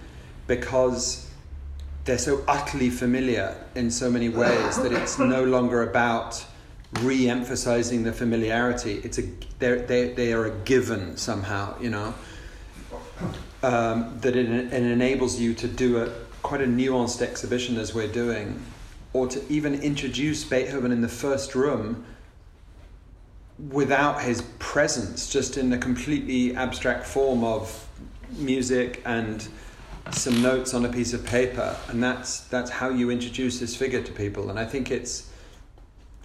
because 0.48 1.30
they're 2.06 2.18
so 2.18 2.44
utterly 2.48 2.90
familiar 2.90 3.56
in 3.76 3.90
so 3.90 4.10
many 4.10 4.30
ways 4.30 4.78
that 4.82 4.92
it's 4.92 5.18
no 5.18 5.44
longer 5.44 5.84
about 5.84 6.46
re-emphasizing 7.02 8.04
the 8.04 8.12
familiarity. 8.12 9.02
It's 9.04 9.18
a 9.18 9.24
they 9.60 10.14
they 10.14 10.34
are 10.34 10.46
a 10.46 10.52
given 10.52 11.18
somehow, 11.18 11.80
you 11.80 11.90
know. 11.90 12.14
Um, 13.64 14.20
that 14.20 14.36
it, 14.36 14.50
it 14.50 14.74
enables 14.74 15.40
you 15.40 15.54
to 15.54 15.68
do 15.68 16.04
a 16.04 16.10
quite 16.42 16.60
a 16.60 16.66
nuanced 16.66 17.22
exhibition 17.22 17.78
as 17.78 17.96
we're 17.96 18.12
doing, 18.12 18.62
or 19.14 19.28
to 19.28 19.42
even 19.50 19.82
introduce 19.82 20.44
Beethoven 20.44 20.92
in 20.92 21.00
the 21.00 21.08
first 21.08 21.56
room 21.56 22.06
without 23.70 24.22
his 24.22 24.42
presence, 24.60 25.30
just 25.32 25.56
in 25.56 25.72
a 25.72 25.78
completely 25.78 26.54
abstract 26.56 27.06
form 27.06 27.46
of 27.46 27.88
music 28.32 29.02
and 29.06 29.48
some 30.12 30.42
notes 30.42 30.74
on 30.74 30.86
a 30.86 30.90
piece 30.90 31.14
of 31.14 31.26
paper, 31.26 31.76
and 31.90 32.04
that's 32.04 32.42
that's 32.50 32.70
how 32.70 32.90
you 32.90 33.10
introduce 33.10 33.60
this 33.60 33.76
figure 33.76 34.02
to 34.02 34.12
people. 34.12 34.50
And 34.50 34.60
I 34.60 34.66
think 34.66 34.92
it's 34.92 35.30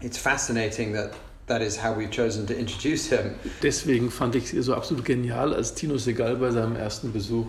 it's 0.00 0.18
fascinating 0.18 0.92
that 0.92 1.14
that 1.46 1.62
is 1.62 1.76
how 1.76 1.92
we've 1.92 2.10
chosen 2.10 2.46
to 2.46 2.58
introduce 2.58 3.08
him. 3.08 3.34
Deswegen 3.62 4.10
fand 4.10 4.34
ich 4.34 4.52
es 4.52 4.66
so 4.66 4.74
absolut 4.74 5.04
genial, 5.04 5.54
als 5.54 5.74
Tino 5.74 5.96
Segal 5.96 6.36
bei 6.36 6.50
seinem 6.50 6.76
ersten 6.76 7.12
Besuch 7.12 7.46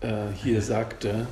äh, 0.00 0.26
hier 0.34 0.60
sagte, 0.60 1.26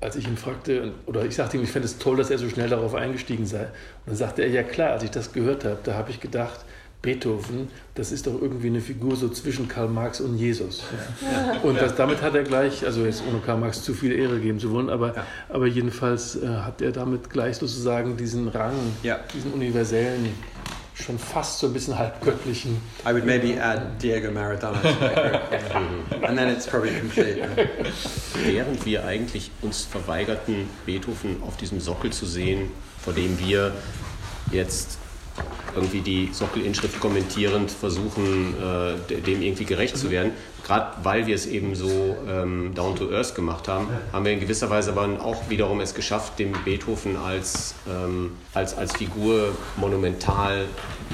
als 0.00 0.16
ich 0.16 0.26
ihn 0.26 0.36
fragte, 0.36 0.92
oder 1.06 1.24
ich 1.24 1.34
sagte 1.34 1.56
ihm, 1.56 1.64
ich 1.64 1.70
fände 1.70 1.86
es 1.86 1.98
toll, 1.98 2.16
dass 2.16 2.30
er 2.30 2.38
so 2.38 2.48
schnell 2.48 2.68
darauf 2.68 2.94
eingestiegen 2.94 3.46
sei. 3.46 3.64
Und 3.64 4.06
dann 4.06 4.16
sagte 4.16 4.42
er, 4.42 4.50
ja 4.50 4.62
klar, 4.62 4.90
als 4.92 5.02
ich 5.02 5.10
das 5.10 5.32
gehört 5.32 5.64
habe, 5.64 5.78
da 5.82 5.94
habe 5.94 6.10
ich 6.10 6.20
gedacht, 6.20 6.64
Beethoven, 7.06 7.68
das 7.94 8.10
ist 8.10 8.26
doch 8.26 8.34
irgendwie 8.42 8.66
eine 8.66 8.80
Figur 8.80 9.14
so 9.14 9.28
zwischen 9.28 9.68
Karl 9.68 9.88
Marx 9.88 10.20
und 10.20 10.36
Jesus. 10.36 10.82
Ja. 11.22 11.60
Und 11.60 11.80
das, 11.80 11.94
damit 11.94 12.20
hat 12.20 12.34
er 12.34 12.42
gleich, 12.42 12.84
also 12.84 13.04
jetzt 13.04 13.22
ohne 13.30 13.38
Karl 13.38 13.58
Marx 13.58 13.84
zu 13.84 13.94
viel 13.94 14.10
Ehre 14.10 14.40
geben 14.40 14.58
zu 14.58 14.72
wollen, 14.72 14.90
aber, 14.90 15.14
ja. 15.14 15.24
aber 15.48 15.66
jedenfalls 15.66 16.34
äh, 16.34 16.48
hat 16.48 16.82
er 16.82 16.90
damit 16.90 17.30
gleich 17.30 17.58
sozusagen 17.58 18.16
diesen 18.16 18.48
Rang, 18.48 18.74
ja. 19.04 19.20
diesen 19.32 19.52
universellen, 19.52 20.30
schon 20.94 21.16
fast 21.16 21.60
so 21.60 21.68
ein 21.68 21.72
bisschen 21.72 21.96
halbgöttlichen. 21.96 22.76
I 23.08 23.12
would 23.12 23.24
maybe 23.24 23.62
add 23.62 23.82
Diego 24.02 24.32
Maradona 24.32 24.80
to 24.80 24.88
that 24.98 25.50
group. 25.70 26.24
And 26.28 26.36
then 26.36 26.48
it's 26.48 26.66
probably 26.66 26.90
complete. 26.98 27.46
Während 28.44 28.84
wir 28.84 29.04
eigentlich 29.04 29.52
uns 29.62 29.84
verweigerten, 29.84 30.68
Beethoven 30.86 31.40
auf 31.46 31.56
diesem 31.56 31.78
Sockel 31.78 32.12
zu 32.12 32.26
sehen, 32.26 32.70
vor 32.98 33.12
dem 33.12 33.38
wir 33.38 33.72
jetzt 34.50 34.98
irgendwie 35.76 36.00
die 36.00 36.30
Sockelinschrift 36.32 37.00
kommentierend 37.00 37.70
versuchen, 37.70 38.54
äh, 38.60 39.20
dem 39.20 39.42
irgendwie 39.42 39.64
gerecht 39.64 39.96
zu 39.96 40.10
werden. 40.10 40.32
Gerade 40.64 40.96
weil 41.04 41.26
wir 41.28 41.34
es 41.36 41.46
eben 41.46 41.76
so 41.76 42.16
ähm, 42.28 42.74
down 42.74 42.96
to 42.96 43.10
earth 43.12 43.36
gemacht 43.36 43.68
haben, 43.68 43.88
haben 44.12 44.24
wir 44.24 44.32
in 44.32 44.40
gewisser 44.40 44.68
Weise 44.68 44.90
aber 44.90 45.24
auch 45.24 45.48
wiederum 45.48 45.80
es 45.80 45.94
geschafft, 45.94 46.38
dem 46.40 46.52
Beethoven 46.64 47.16
als, 47.16 47.76
ähm, 47.88 48.32
als, 48.52 48.76
als 48.76 48.96
Figur 48.96 49.50
monumental 49.76 50.66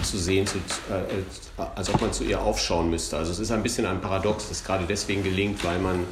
zu 0.03 0.17
sehen, 0.17 0.47
zu, 0.47 0.57
äh, 0.89 1.63
als 1.75 1.91
ob 1.93 2.01
man 2.01 2.13
zu 2.13 2.25
ihr 2.25 2.41
aufschauen 2.41 2.89
müsste. 2.89 3.19
Also 3.19 3.33
es 3.33 3.39
ist 3.39 3.51
ein 3.51 3.63
bisschen 3.63 3.85
ein 3.85 4.01
Paradox, 4.01 4.49
das 4.49 4.65
gerade 4.65 4.85
deswegen 4.89 5.23
gelingt, 5.23 5.63
weil 5.65 5.79
man, 5.79 6.05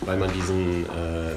weil 0.00 0.16
man 0.16 0.32
diesen, 0.32 0.86
äh, 0.86 1.34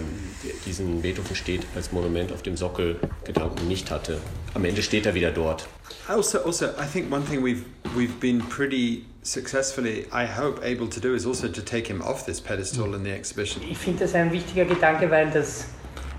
diesen 0.66 1.02
Beethoven 1.02 1.36
steht 1.36 1.62
als 1.76 1.92
Monument 1.92 2.32
auf 2.32 2.42
dem 2.42 2.58
Sockel 2.58 3.00
Gedanken 3.24 3.68
nicht 3.68 3.92
hatte. 3.92 4.20
Am 4.54 4.66
Ende 4.66 4.82
steht 4.82 5.06
er 5.06 5.14
wieder 5.14 5.32
dort. 5.32 5.68
Also, 6.08 6.40
also, 6.44 6.66
I 6.66 6.86
think 6.92 7.12
one 7.12 7.24
thing 7.24 7.44
we've 7.44 7.64
we've 7.96 8.20
been 8.20 8.40
pretty 8.50 9.06
successfully, 9.24 10.06
I 10.12 10.26
hope, 10.26 10.62
able 10.64 10.90
to 10.90 11.00
do 11.00 11.14
is 11.14 11.26
also 11.26 11.48
to 11.48 11.62
take 11.62 11.88
him 11.88 12.02
off 12.02 12.26
this 12.26 12.42
pedestal 12.42 12.94
in 12.94 13.04
the 13.04 13.12
exhibition. 13.12 13.64
Ich 13.70 13.78
finde 13.78 14.02
das 14.02 14.14
ein 14.16 14.32
wichtiger 14.32 14.66
Gedanke, 14.66 15.10
weil 15.10 15.30
das 15.32 15.66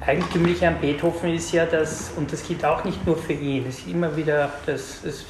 Eigentümliche 0.00 0.68
an 0.68 0.80
Beethoven 0.80 1.34
ist 1.34 1.52
ja, 1.52 1.66
dass, 1.66 2.10
und 2.16 2.32
das 2.32 2.46
gilt 2.46 2.64
auch 2.64 2.84
nicht 2.84 3.04
nur 3.06 3.16
für 3.16 3.32
ihn, 3.32 3.66
es 3.66 3.78
ist 3.78 3.88
immer 3.88 4.16
wieder, 4.16 4.52
dass 4.66 5.04
es 5.04 5.24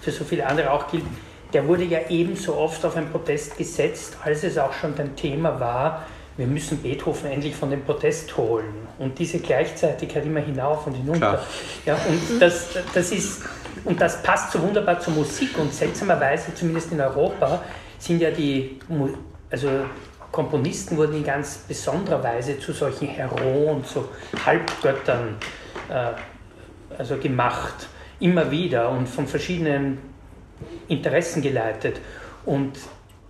für 0.00 0.10
so 0.10 0.24
viele 0.24 0.46
andere 0.46 0.70
auch 0.70 0.90
gilt, 0.90 1.04
der 1.52 1.66
wurde 1.66 1.84
ja 1.84 2.00
ebenso 2.08 2.56
oft 2.56 2.84
auf 2.84 2.96
ein 2.96 3.10
Protest 3.10 3.56
gesetzt, 3.56 4.16
als 4.22 4.44
es 4.44 4.58
auch 4.58 4.72
schon 4.72 4.98
ein 4.98 5.16
Thema 5.16 5.58
war, 5.58 6.06
wir 6.38 6.46
müssen 6.46 6.78
Beethoven 6.78 7.32
endlich 7.32 7.54
von 7.54 7.68
dem 7.68 7.82
Protest 7.82 8.34
holen. 8.36 8.86
Und 8.98 9.18
diese 9.18 9.40
Gleichzeitigkeit 9.40 10.24
immer 10.24 10.40
hinauf 10.40 10.86
und 10.86 10.94
hinunter. 10.94 11.44
Ja, 11.84 11.94
und, 12.08 12.40
das, 12.40 12.68
das 12.94 13.10
ist, 13.10 13.42
und 13.84 14.00
das 14.00 14.22
passt 14.22 14.52
so 14.52 14.62
wunderbar 14.62 15.00
zur 15.00 15.14
Musik 15.14 15.58
und 15.58 15.74
seltsamerweise, 15.74 16.54
zumindest 16.54 16.92
in 16.92 17.00
Europa, 17.00 17.62
sind 17.98 18.22
ja 18.22 18.30
die, 18.30 18.78
also 19.50 19.68
Komponisten 20.30 20.96
wurden 20.96 21.16
in 21.16 21.24
ganz 21.24 21.58
besonderer 21.58 22.22
Weise 22.22 22.58
zu 22.60 22.72
solchen 22.72 23.08
Heroen, 23.08 23.84
zu 23.84 24.08
Halbgöttern 24.46 25.36
äh, 25.88 26.12
also 26.96 27.16
gemacht, 27.16 27.88
immer 28.20 28.48
wieder 28.50 28.90
und 28.90 29.08
von 29.08 29.26
verschiedenen 29.26 29.98
Interessen 30.86 31.42
geleitet. 31.42 32.00
Und 32.44 32.78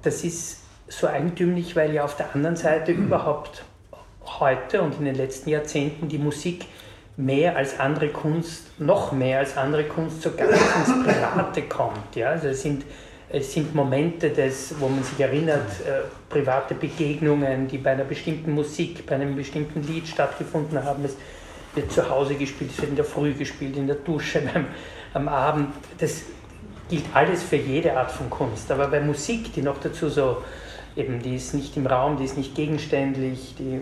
das 0.03 0.25
ist 0.25 0.59
so 0.89 1.07
eigentümlich, 1.07 1.77
weil 1.77 1.95
ja 1.95 2.05
auf 2.05 2.17
der 2.17 2.35
anderen 2.35 2.57
Seite 2.57 2.93
überhaupt 2.93 3.65
heute 4.41 4.83
und 4.83 4.99
in 4.99 5.05
den 5.05 5.15
letzten 5.15 5.51
Jahrzehnten 5.51 6.09
die 6.09 6.19
Musik 6.19 6.67
mehr 7.17 7.57
als 7.57 7.81
andere 7.81 8.09
Kunst, 8.09 8.79
noch 8.81 9.13
mehr 9.13 9.41
als 9.41 9.57
andere 9.57 9.85
Kunst 9.85 10.23
so 10.23 10.31
ganz 10.31 10.53
ins 10.87 11.05
Private 11.05 11.63
kommt. 11.63 12.15
Ja? 12.15 12.31
Also 12.31 12.49
es 12.49 12.63
sind, 12.63 12.85
es 13.29 13.53
sind 13.53 13.75
Momente, 13.75 14.31
des, 14.31 14.75
wo 14.79 14.89
man 14.89 15.03
sich 15.03 15.19
erinnert, 15.19 15.69
äh, 15.81 16.07
private 16.31 16.75
Begegnungen, 16.75 17.67
die 17.69 17.79
bei 17.79 17.91
einer 17.93 18.05
bestimmten 18.05 18.53
Musik, 18.53 19.05
bei 19.07 19.17
einem 19.17 19.35
bestimmten 19.35 19.83
Lied 19.83 20.07
stattgefunden 20.07 20.83
haben. 20.85 21.05
Es 21.05 21.17
wird 21.75 21.91
zu 21.91 22.09
Hause 22.09 22.37
gespielt, 22.37 22.71
es 22.71 22.79
wird 22.79 22.91
in 22.91 22.97
der 22.97 23.05
Früh 23.05 23.35
gespielt, 23.35 23.77
in 23.77 23.87
der 23.87 23.97
Dusche, 23.97 24.41
beim, 24.55 24.67
am 25.13 25.29
Abend. 25.29 25.75
Das 25.99 26.23
gilt 26.89 27.05
alles 27.13 27.43
für 27.43 27.57
jede 27.57 27.97
Art 27.97 28.13
von 28.13 28.31
Kunst. 28.31 28.71
Aber 28.71 28.87
bei 28.87 29.01
Musik, 29.01 29.53
die 29.53 29.63
noch 29.63 29.79
dazu 29.81 30.09
so 30.09 30.39
eben, 30.99 31.23
die 31.23 31.37
ist 31.37 31.55
nicht 31.55 31.77
im 31.77 31.87
Raum, 31.87 32.17
die 32.19 32.25
ist 32.25 32.37
nicht 32.37 32.55
gegenständlich, 32.55 33.55
die 33.59 33.81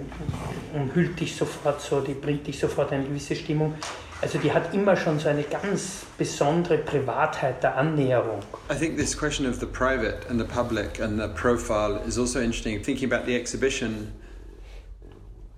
umhüllt 0.74 1.18
dich 1.18 1.34
sofort 1.34 1.80
so, 1.80 2.00
die 2.00 2.14
bringt 2.14 2.46
dich 2.46 2.58
sofort 2.58 2.92
eine 2.92 3.04
gewisse 3.04 3.34
Stimmung. 3.34 3.74
Also 4.22 4.38
die 4.38 4.52
hat 4.52 4.72
immer 4.72 4.96
schon 4.96 5.18
so 5.18 5.28
eine 5.28 5.42
ganz 5.42 6.06
besondere 6.16 6.78
Privatheit 6.78 7.62
der 7.62 7.76
Annäherung. 7.76 8.40
I 8.70 8.74
think 8.74 8.96
this 8.96 9.16
question 9.16 9.46
of 9.46 9.60
the 9.60 9.66
private 9.66 10.26
and 10.30 10.40
the 10.40 10.46
public 10.46 11.00
and 11.00 11.18
the 11.18 11.28
profile 11.28 12.00
is 12.06 12.18
also 12.18 12.40
interesting. 12.40 12.82
Thinking 12.82 13.12
about 13.12 13.26
the 13.26 13.34
exhibition, 13.34 14.12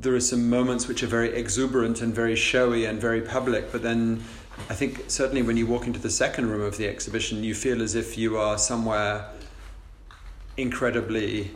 there 0.00 0.14
are 0.14 0.20
some 0.20 0.48
moments 0.48 0.88
which 0.88 1.02
are 1.02 1.10
very 1.10 1.32
exuberant 1.34 2.02
and 2.02 2.14
very 2.14 2.36
showy 2.36 2.84
and 2.84 3.00
very 3.00 3.20
public, 3.20 3.70
but 3.70 3.82
then 3.82 4.22
I 4.68 4.74
think 4.74 5.04
certainly 5.06 5.42
when 5.42 5.56
you 5.56 5.66
walk 5.66 5.86
into 5.86 6.00
the 6.00 6.10
second 6.10 6.50
room 6.50 6.62
of 6.62 6.76
the 6.76 6.88
exhibition, 6.88 7.44
you 7.44 7.54
feel 7.54 7.80
as 7.80 7.94
if 7.94 8.18
you 8.18 8.38
are 8.38 8.58
somewhere 8.58 9.28
incredibly 10.58 11.52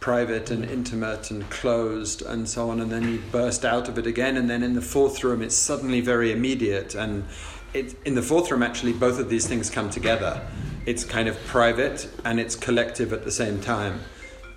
private 0.00 0.50
and 0.50 0.64
intimate 0.66 1.30
and 1.30 1.48
closed 1.48 2.20
and 2.20 2.46
so 2.46 2.68
on 2.68 2.78
and 2.80 2.92
then 2.92 3.10
you 3.10 3.22
burst 3.32 3.64
out 3.64 3.88
of 3.88 3.96
it 3.96 4.06
again 4.06 4.36
and 4.36 4.50
then 4.50 4.62
in 4.62 4.74
the 4.74 4.82
fourth 4.82 5.24
room 5.24 5.40
it's 5.40 5.56
suddenly 5.56 6.02
very 6.02 6.30
immediate 6.30 6.94
and 6.94 7.24
it, 7.72 7.96
in 8.04 8.14
the 8.14 8.20
fourth 8.20 8.50
room 8.50 8.62
actually 8.62 8.92
both 8.92 9.18
of 9.18 9.30
these 9.30 9.46
things 9.46 9.70
come 9.70 9.88
together. 9.88 10.46
It's 10.84 11.04
kind 11.04 11.26
of 11.26 11.42
private 11.46 12.10
and 12.24 12.38
it's 12.38 12.54
collective 12.54 13.14
at 13.14 13.24
the 13.24 13.30
same 13.30 13.60
time. 13.62 14.00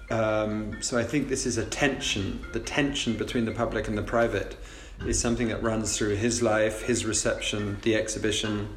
Um, 0.10 0.82
so 0.82 0.98
i 0.98 1.04
think 1.04 1.30
this 1.30 1.46
is 1.46 1.58
a 1.58 1.66
tension. 1.66 2.46
The 2.52 2.60
tension 2.60 3.16
between 3.16 3.46
the 3.46 3.52
public 3.52 3.88
and 3.88 3.98
the 3.98 4.04
private 4.04 4.58
is 5.06 5.18
something 5.18 5.48
that 5.48 5.64
runs 5.64 5.96
through 5.98 6.16
his 6.16 6.42
life 6.42 6.82
his 6.82 7.06
reception 7.06 7.78
the 7.84 7.96
exhibition 7.96 8.68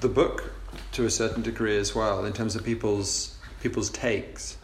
the 0.00 0.08
book 0.08 0.52
to 0.92 1.04
a 1.06 1.10
certain 1.10 1.42
degree 1.42 1.78
as 1.78 1.94
well 1.94 2.24
in 2.24 2.32
terms 2.32 2.54
of 2.54 2.62
people's 2.64 3.39
people's 3.60 3.90
takes 3.90 4.58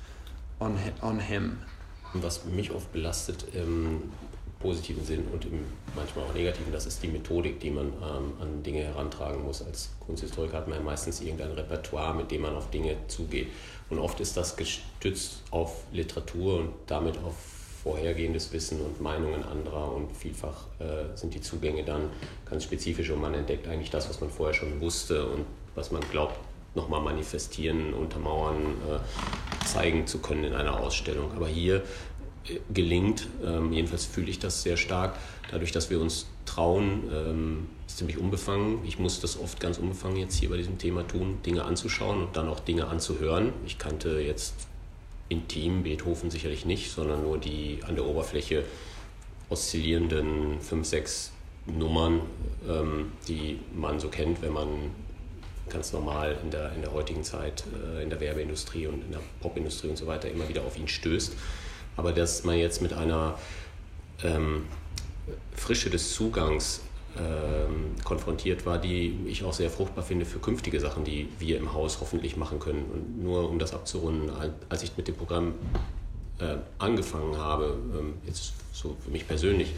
on, 0.61 0.79
on 1.03 1.21
him. 1.21 1.59
Was 2.15 2.45
mich 2.45 2.71
oft 2.71 2.93
belastet 2.93 3.45
im 3.55 4.11
positiven 4.59 5.05
Sinn 5.05 5.25
und 5.33 5.45
im 5.45 5.65
manchmal 5.95 6.25
auch 6.25 6.35
negativen, 6.35 6.73
das 6.73 6.87
ist 6.87 7.03
die 7.03 7.09
Methodik, 7.09 7.61
die 7.61 7.71
man 7.71 7.87
ähm, 7.87 8.33
an 8.41 8.63
Dinge 8.63 8.85
herantragen 8.85 9.45
muss. 9.45 9.63
Als 9.63 9.91
Kunsthistoriker 10.01 10.57
hat 10.57 10.69
man 10.69 10.79
ja 10.79 10.85
meistens 10.85 11.21
irgendein 11.21 11.53
Repertoire, 11.53 12.15
mit 12.15 12.31
dem 12.31 12.43
man 12.43 12.55
auf 12.55 12.71
Dinge 12.71 12.97
zugeht. 13.09 13.49
Und 13.91 13.99
oft 13.99 14.19
ist 14.21 14.37
das 14.37 14.57
gestützt 14.57 15.43
auf 15.51 15.85
Literatur 15.93 16.61
und 16.61 16.71
damit 16.87 17.19
auf 17.19 17.35
vorhergehendes 17.83 18.53
Wissen 18.53 18.81
und 18.81 19.01
Meinungen 19.01 19.45
anderer 19.45 19.95
und 19.95 20.11
vielfach 20.11 20.65
äh, 20.81 21.17
sind 21.17 21.35
die 21.35 21.41
Zugänge 21.41 21.85
dann 21.85 22.11
ganz 22.49 22.65
spezifisch 22.65 23.11
und 23.11 23.21
man 23.21 23.35
entdeckt 23.35 23.69
eigentlich 23.69 23.91
das, 23.91 24.09
was 24.09 24.21
man 24.21 24.29
vorher 24.29 24.55
schon 24.55 24.81
wusste 24.81 25.25
und 25.27 25.45
was 25.77 25.93
man 25.93 26.03
glaubt 26.11 26.37
nochmal 26.77 27.01
manifestieren, 27.01 27.95
untermauern, 27.95 28.77
äh, 28.89 29.65
zeigen 29.67 30.07
zu 30.07 30.19
können 30.19 30.45
in 30.45 30.55
einer 30.55 30.79
Ausstellung. 30.79 31.33
Aber 31.35 31.49
hier 31.49 31.83
äh, 32.47 32.61
gelingt, 32.73 33.27
ähm, 33.45 33.73
jedenfalls 33.73 34.05
fühle 34.05 34.31
ich 34.31 34.39
das 34.39 34.63
sehr 34.63 34.77
stark, 34.77 35.17
dadurch, 35.51 35.73
dass 35.73 35.91
wir 35.91 36.01
uns 36.01 36.27
trauen, 36.45 37.11
ähm, 37.13 37.67
ist 37.87 37.99
ziemlich 37.99 38.19
unbefangen. 38.19 38.85
Ich 38.85 38.99
muss 38.99 39.21
das 39.21 39.39
oft 39.41 39.59
ganz 39.59 39.79
unbefangen 39.79 40.17
jetzt 40.17 40.37
hier 40.37 40.51
bei 40.51 40.57
diesem 40.57 40.79
Thema 40.79 41.07
tun, 41.07 41.39
Dinge 41.45 41.65
anzuschauen 41.65 42.23
und 42.23 42.37
dann 42.37 42.49
auch 42.49 42.61
Dinge 42.61 42.87
anzuhören. 42.87 43.53
Ich 43.67 43.79
kannte 43.79 44.21
jetzt 44.21 44.55
intim 45.29 45.83
Beethoven 45.83 46.31
sicherlich 46.31 46.65
nicht, 46.65 46.91
sondern 46.93 47.23
nur 47.23 47.39
die 47.39 47.81
an 47.87 47.97
der 47.97 48.07
Oberfläche 48.07 48.65
oszillierenden 49.49 50.61
fünf, 50.61 50.87
sechs 50.87 51.33
Nummern, 51.67 52.21
ähm, 52.69 53.13
die 53.29 53.59
man 53.75 53.99
so 53.99 54.09
kennt, 54.09 54.43
wenn 54.43 54.53
man 54.53 54.69
ganz 55.71 55.93
normal 55.93 56.39
in 56.43 56.51
der, 56.51 56.73
in 56.73 56.83
der 56.83 56.93
heutigen 56.93 57.25
Zeit 57.25 57.65
äh, 57.97 58.03
in 58.03 58.11
der 58.11 58.21
Werbeindustrie 58.21 58.87
und 58.87 59.05
in 59.05 59.13
der 59.13 59.21
Popindustrie 59.41 59.89
und 59.89 59.97
so 59.97 60.07
weiter 60.07 60.31
immer 60.31 60.49
wieder 60.49 60.63
auf 60.63 60.79
ihn 60.79 60.89
stößt. 60.89 61.35
Aber 61.97 62.13
dass 62.13 62.45
man 62.45 62.57
jetzt 62.57 62.83
mit 62.83 62.93
einer 62.93 63.39
ähm, 64.23 64.67
Frische 65.55 65.91
des 65.91 66.15
Zugangs 66.15 66.83
ähm, 67.19 67.95
konfrontiert 68.05 68.67
war, 68.67 68.79
die 68.79 69.19
ich 69.27 69.43
auch 69.45 69.53
sehr 69.53 69.71
fruchtbar 69.71 70.05
finde 70.05 70.27
für 70.27 70.39
künftige 70.39 70.81
Sachen, 70.81 71.05
die 71.05 71.29
wir 71.39 71.57
im 71.57 71.73
Haus 71.73 72.01
hoffentlich 72.01 72.37
machen 72.37 72.59
können. 72.61 72.85
Und 72.93 73.23
nur 73.23 73.49
um 73.49 73.59
das 73.59 73.73
abzurunden, 73.73 74.31
als 74.69 74.83
ich 74.83 74.97
mit 74.97 75.09
dem 75.09 75.15
Programm 75.15 75.55
äh, 76.39 76.57
angefangen 76.79 77.39
habe, 77.39 77.79
ähm, 77.99 78.15
jetzt 78.27 78.53
so 78.73 78.97
für 79.03 79.11
mich 79.11 79.27
persönlich, 79.27 79.73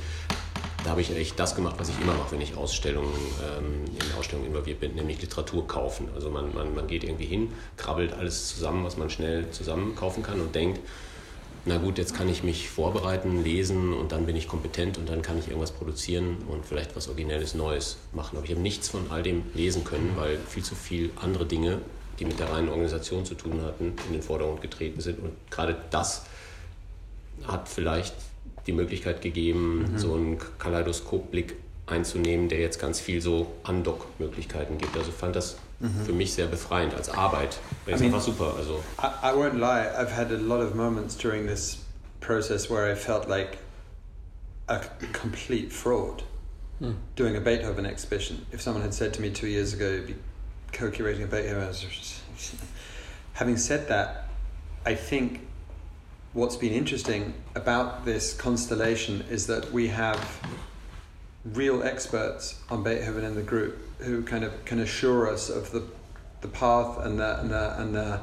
da 0.88 0.92
habe 0.92 1.02
ich 1.02 1.14
echt 1.14 1.38
das 1.38 1.54
gemacht, 1.54 1.74
was 1.76 1.90
ich 1.90 2.00
immer 2.00 2.14
mache, 2.14 2.32
wenn 2.32 2.40
ich 2.40 2.56
Ausstellungen, 2.56 3.12
ähm, 3.42 3.84
in 3.94 4.18
Ausstellungen 4.18 4.48
involviert 4.48 4.80
bin, 4.80 4.94
nämlich 4.94 5.20
Literatur 5.20 5.66
kaufen. 5.66 6.08
Also 6.14 6.30
man, 6.30 6.54
man, 6.54 6.74
man 6.74 6.86
geht 6.86 7.04
irgendwie 7.04 7.26
hin, 7.26 7.52
krabbelt 7.76 8.14
alles 8.14 8.48
zusammen, 8.48 8.86
was 8.86 8.96
man 8.96 9.10
schnell 9.10 9.50
zusammen 9.50 9.94
kaufen 9.96 10.22
kann 10.22 10.40
und 10.40 10.54
denkt, 10.54 10.80
na 11.66 11.76
gut, 11.76 11.98
jetzt 11.98 12.16
kann 12.16 12.26
ich 12.30 12.42
mich 12.42 12.70
vorbereiten, 12.70 13.44
lesen 13.44 13.92
und 13.92 14.12
dann 14.12 14.24
bin 14.24 14.34
ich 14.34 14.48
kompetent 14.48 14.96
und 14.96 15.10
dann 15.10 15.20
kann 15.20 15.38
ich 15.38 15.48
irgendwas 15.48 15.72
produzieren 15.72 16.38
und 16.48 16.64
vielleicht 16.64 16.96
was 16.96 17.08
Originelles 17.08 17.52
Neues 17.52 17.98
machen. 18.14 18.38
Aber 18.38 18.46
ich 18.46 18.52
habe 18.52 18.62
nichts 18.62 18.88
von 18.88 19.10
all 19.10 19.22
dem 19.22 19.42
lesen 19.52 19.84
können, 19.84 20.14
weil 20.16 20.38
viel 20.48 20.62
zu 20.62 20.74
viele 20.74 21.10
andere 21.20 21.44
Dinge, 21.44 21.82
die 22.18 22.24
mit 22.24 22.40
der 22.40 22.50
reinen 22.50 22.70
Organisation 22.70 23.26
zu 23.26 23.34
tun 23.34 23.60
hatten, 23.60 23.92
in 24.06 24.14
den 24.14 24.22
Vordergrund 24.22 24.62
getreten 24.62 25.02
sind. 25.02 25.18
Und 25.18 25.32
gerade 25.50 25.76
das 25.90 26.24
hat 27.46 27.68
vielleicht 27.68 28.14
die 28.68 28.72
Möglichkeit 28.72 29.20
gegeben, 29.22 29.92
mhm. 29.92 29.98
so 29.98 30.14
einen 30.14 30.38
Kaleidoskopblick 30.58 31.56
einzunehmen, 31.86 32.48
der 32.48 32.60
jetzt 32.60 32.78
ganz 32.78 33.00
viel 33.00 33.20
so 33.20 33.50
Undock-Möglichkeiten 33.66 34.78
gibt. 34.78 34.96
Also 34.96 35.10
fand 35.10 35.34
das 35.34 35.56
mhm. 35.80 36.04
für 36.04 36.12
mich 36.12 36.34
sehr 36.34 36.46
befreiend 36.46 36.94
als 36.94 37.08
Arbeit. 37.08 37.58
Das 37.86 37.96
ist 37.96 38.06
einfach 38.06 38.20
super. 38.20 38.54
Also 38.56 38.82
I, 39.02 39.06
I 39.26 39.32
won't 39.32 39.54
lie, 39.54 39.88
I've 39.96 40.14
had 40.14 40.30
a 40.30 40.36
lot 40.36 40.60
of 40.60 40.74
moments 40.74 41.16
during 41.16 41.46
this 41.46 41.78
process 42.20 42.70
where 42.70 42.92
I 42.92 42.94
felt 42.94 43.26
like 43.26 43.58
a 44.68 44.80
complete 45.12 45.72
fraud 45.72 46.22
hmm. 46.78 46.92
doing 47.16 47.36
a 47.36 47.40
Beethoven 47.40 47.86
exhibition. 47.86 48.44
If 48.52 48.60
someone 48.60 48.82
had 48.82 48.92
said 48.92 49.14
to 49.14 49.22
me 49.22 49.30
two 49.30 49.46
years 49.46 49.72
ago, 49.72 49.88
you'd 49.90 50.08
be 50.08 50.16
co-curating 50.72 51.24
a 51.24 51.26
Beethoven, 51.26 51.74
having 53.32 53.56
said 53.56 53.88
that, 53.88 54.28
I 54.84 54.94
think 54.94 55.47
what's 56.38 56.56
been 56.56 56.72
interesting 56.72 57.34
about 57.56 58.04
this 58.04 58.32
constellation 58.32 59.24
is 59.28 59.48
that 59.48 59.72
we 59.72 59.88
have 59.88 60.40
real 61.44 61.82
experts 61.82 62.60
on 62.70 62.84
Beethoven 62.84 63.24
in 63.24 63.34
the 63.34 63.42
group 63.42 63.76
who 63.98 64.22
kind 64.22 64.44
of 64.44 64.64
can 64.64 64.78
assure 64.78 65.28
us 65.28 65.50
of 65.50 65.72
the 65.72 65.82
the 66.40 66.46
path 66.46 67.04
and 67.04 67.18
the 67.18 67.40
and 67.40 67.50
the 67.50 67.80
and 67.80 67.94
the 67.94 68.20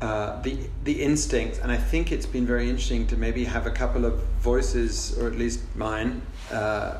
uh, 0.00 0.40
the 0.42 0.58
the 0.84 1.02
instinct, 1.02 1.58
and 1.60 1.72
I 1.72 1.76
think 1.76 2.12
it's 2.12 2.26
been 2.26 2.46
very 2.46 2.70
interesting 2.70 3.08
to 3.08 3.16
maybe 3.16 3.44
have 3.44 3.66
a 3.66 3.70
couple 3.70 4.04
of 4.04 4.22
voices, 4.40 5.18
or 5.18 5.26
at 5.26 5.36
least 5.36 5.60
mine, 5.74 6.22
uh, 6.52 6.98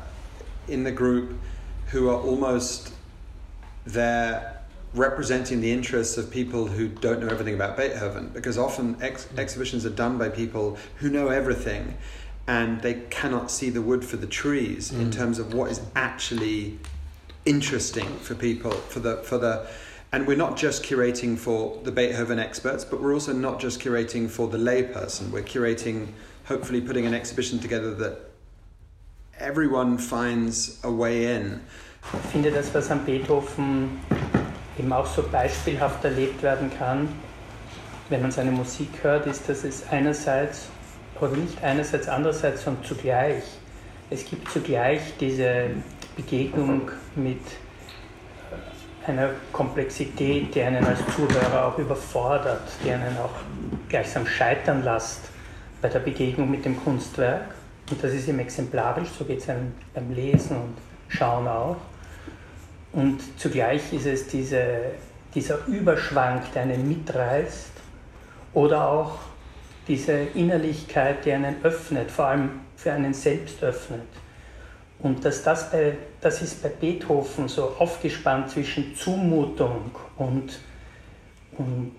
in 0.67 0.83
the 0.83 0.91
group, 0.91 1.39
who 1.91 2.09
are 2.09 2.19
almost 2.19 2.91
there 3.85 4.56
representing 4.93 5.61
the 5.61 5.71
interests 5.71 6.17
of 6.17 6.31
people 6.31 6.67
who 6.67 6.87
don't 6.87 7.19
know 7.19 7.27
everything 7.27 7.53
about 7.53 7.77
Beethoven, 7.77 8.29
because 8.33 8.57
often 8.57 8.97
ex- 9.01 9.25
mm. 9.25 9.37
exhibitions 9.37 9.85
are 9.85 9.91
done 9.91 10.17
by 10.17 10.29
people 10.29 10.77
who 10.97 11.09
know 11.09 11.27
everything 11.27 11.97
and 12.47 12.81
they 12.81 12.93
cannot 13.09 13.51
see 13.51 13.69
the 13.69 13.81
wood 13.81 14.03
for 14.03 14.17
the 14.17 14.27
trees 14.27 14.91
mm. 14.91 15.01
in 15.01 15.11
terms 15.11 15.37
of 15.37 15.53
what 15.53 15.69
is 15.69 15.81
actually 15.95 16.79
interesting 17.45 18.07
for 18.19 18.35
people 18.35 18.71
for 18.71 18.99
the 18.99 19.17
for 19.17 19.37
the 19.37 19.67
and 20.11 20.25
we're 20.25 20.37
not 20.37 20.57
just 20.57 20.83
curating 20.83 21.37
for 21.37 21.79
the 21.83 21.91
Beethoven 21.91 22.39
experts 22.39 22.83
but 22.83 23.01
we're 23.01 23.13
also 23.13 23.33
not 23.33 23.59
just 23.59 23.79
curating 23.79 24.29
for 24.29 24.47
the 24.47 24.57
layperson 24.57 25.29
we're 25.31 25.41
curating 25.41 26.07
hopefully 26.45 26.81
putting 26.81 27.05
an 27.05 27.13
exhibition 27.13 27.59
together 27.59 27.93
that 27.93 28.19
everyone 29.39 29.97
finds 29.97 30.79
a 30.83 30.91
way 30.91 31.35
in 31.35 31.61
Ich 32.13 32.31
finde 32.31 32.51
das 32.51 32.73
was 32.73 32.89
an 32.89 33.03
Beethoven 33.05 33.99
eben 34.77 34.91
auch 34.93 35.05
so 35.05 35.23
beispielhaft 35.23 36.03
erlebt 36.03 36.41
werden 36.43 36.71
kann, 36.77 37.09
wenn 38.09 38.21
man 38.21 38.31
seine 38.31 38.51
Musik 38.51 38.89
hört, 39.01 39.25
ist, 39.25 39.49
dass 39.49 39.63
es 39.63 39.87
einerseits, 39.89 40.69
oder 41.19 41.31
nicht 41.31 41.61
einerseits, 41.63 42.07
andererseits, 42.07 42.63
sondern 42.63 42.83
zugleich, 42.83 43.43
es 44.09 44.25
gibt 44.25 44.49
zugleich 44.49 45.01
diese 45.19 45.65
Begegnung 46.15 46.89
mit 47.15 47.41
einer 49.05 49.31
Komplexität, 49.51 50.53
die 50.53 50.61
einen 50.61 50.85
als 50.85 50.99
Zuhörer 51.15 51.67
auch 51.67 51.77
überfordert, 51.77 52.63
die 52.83 52.91
einen 52.91 53.17
auch 53.17 53.31
gleichsam 53.89 54.25
scheitern 54.25 54.83
lässt 54.83 55.29
bei 55.81 55.89
der 55.89 55.99
Begegnung 55.99 56.49
mit 56.49 56.65
dem 56.65 56.81
Kunstwerk. 56.83 57.55
Und 57.89 58.03
das 58.03 58.13
ist 58.13 58.27
ihm 58.27 58.39
exemplarisch, 58.39 59.09
so 59.17 59.23
geht 59.23 59.39
es 59.39 59.49
einem 59.49 59.73
beim 59.93 60.11
Lesen 60.13 60.57
und 60.57 60.77
Schauen 61.09 61.47
auch. 61.47 61.77
Und 62.97 63.19
zugleich 63.37 63.93
ist 63.93 64.07
es 64.07 64.25
diese, 64.25 64.79
dieser 65.35 65.67
Überschwang, 65.67 66.41
der 66.55 66.63
einen 66.63 66.87
mitreißt, 66.87 67.69
oder 68.55 68.89
auch 68.89 69.19
diese 69.87 70.13
Innerlichkeit, 70.13 71.23
die 71.23 71.31
einen 71.31 71.63
öffnet, 71.63 72.09
vor 72.09 72.25
allem 72.25 72.49
für 72.75 72.91
einen 72.91 73.13
selbst 73.13 73.63
öffnet. 73.63 74.07
Und 74.97 75.23
dass 75.23 75.43
das, 75.43 75.69
bei, 75.69 75.95
das 76.21 76.41
ist 76.41 76.63
bei 76.63 76.69
Beethoven 76.69 77.47
so 77.47 77.75
aufgespannt 77.77 78.49
zwischen 78.49 78.95
Zumutung 78.95 79.91
und, 80.17 80.57
und 81.55 81.93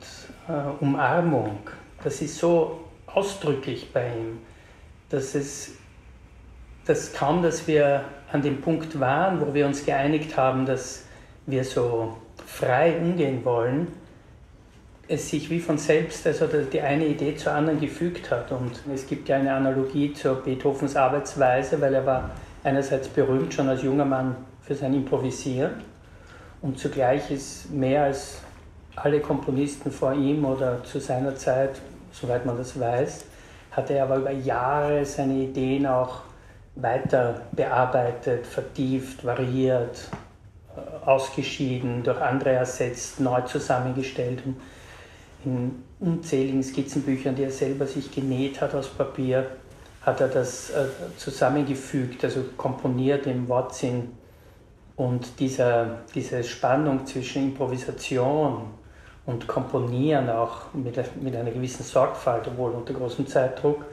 äh, 0.48 0.82
Umarmung. 0.82 1.61
Das 2.02 2.20
ist 2.20 2.38
so 2.38 2.80
ausdrücklich 3.06 3.92
bei 3.92 4.08
ihm, 4.08 4.38
dass 5.11 5.37
es 5.37 5.74
dass 6.87 7.12
kaum, 7.12 7.40
dass 7.40 7.68
wir 7.68 8.02
an 8.32 8.42
dem 8.42 8.60
Punkt 8.60 8.98
waren, 9.00 9.40
wo 9.40 9.54
wir 9.54 9.66
uns 9.66 9.84
geeinigt 9.84 10.36
haben, 10.36 10.66
dass 10.66 11.04
wir 11.46 11.64
so 11.64 12.16
frei 12.46 12.98
umgehen 12.98 13.44
wollen, 13.44 13.88
es 15.08 15.30
sich 15.30 15.48
wie 15.48 15.60
von 15.60 15.78
selbst, 15.78 16.26
also 16.26 16.46
die 16.46 16.80
eine 16.82 17.06
Idee 17.06 17.34
zur 17.34 17.52
anderen 17.52 17.80
gefügt 17.80 18.30
hat. 18.30 18.52
Und 18.52 18.72
es 18.92 19.06
gibt 19.06 19.28
ja 19.28 19.36
eine 19.36 19.54
Analogie 19.54 20.12
zu 20.12 20.34
Beethovens 20.34 20.96
Arbeitsweise, 20.96 21.80
weil 21.80 21.94
er 21.94 22.04
war 22.04 22.30
einerseits 22.62 23.08
berühmt 23.08 23.54
schon 23.54 23.68
als 23.68 23.82
junger 23.82 24.04
Mann 24.04 24.36
für 24.60 24.74
sein 24.74 24.92
Improvisieren 24.92 25.82
und 26.60 26.78
zugleich 26.78 27.30
ist 27.30 27.70
mehr 27.70 28.04
als 28.04 28.38
alle 28.96 29.20
Komponisten 29.20 29.92
vor 29.92 30.12
ihm 30.12 30.44
oder 30.44 30.82
zu 30.82 30.98
seiner 30.98 31.36
Zeit, 31.36 31.80
soweit 32.12 32.44
man 32.44 32.56
das 32.56 32.78
weiß, 32.78 33.24
hat 33.70 33.90
er 33.90 34.04
aber 34.04 34.16
über 34.16 34.32
Jahre 34.32 35.04
seine 35.04 35.34
Ideen 35.34 35.86
auch 35.86 36.22
weiter 36.80 37.42
bearbeitet, 37.52 38.46
vertieft, 38.46 39.24
variiert, 39.24 40.08
äh, 40.76 41.06
ausgeschieden, 41.06 42.02
durch 42.02 42.20
andere 42.20 42.50
ersetzt, 42.50 43.20
neu 43.20 43.40
zusammengestellt. 43.42 44.42
Und 44.44 44.56
in 45.44 45.82
unzähligen 46.00 46.62
Skizzenbüchern, 46.62 47.34
die 47.34 47.44
er 47.44 47.50
selber 47.50 47.86
sich 47.86 48.10
genäht 48.10 48.60
hat 48.60 48.74
aus 48.74 48.88
Papier, 48.88 49.46
hat 50.02 50.20
er 50.20 50.28
das 50.28 50.70
äh, 50.70 50.86
zusammengefügt, 51.16 52.24
also 52.24 52.44
komponiert 52.56 53.26
im 53.26 53.48
Wortsinn. 53.48 54.12
Und 54.96 55.38
dieser, 55.38 55.98
diese 56.14 56.42
Spannung 56.42 57.06
zwischen 57.06 57.44
Improvisation 57.50 58.62
und 59.26 59.46
Komponieren 59.46 60.28
auch 60.30 60.72
mit, 60.72 60.96
mit 61.22 61.36
einer 61.36 61.50
gewissen 61.50 61.84
Sorgfalt, 61.84 62.48
obwohl 62.48 62.72
unter 62.72 62.94
großem 62.94 63.26
Zeitdruck, 63.26 63.84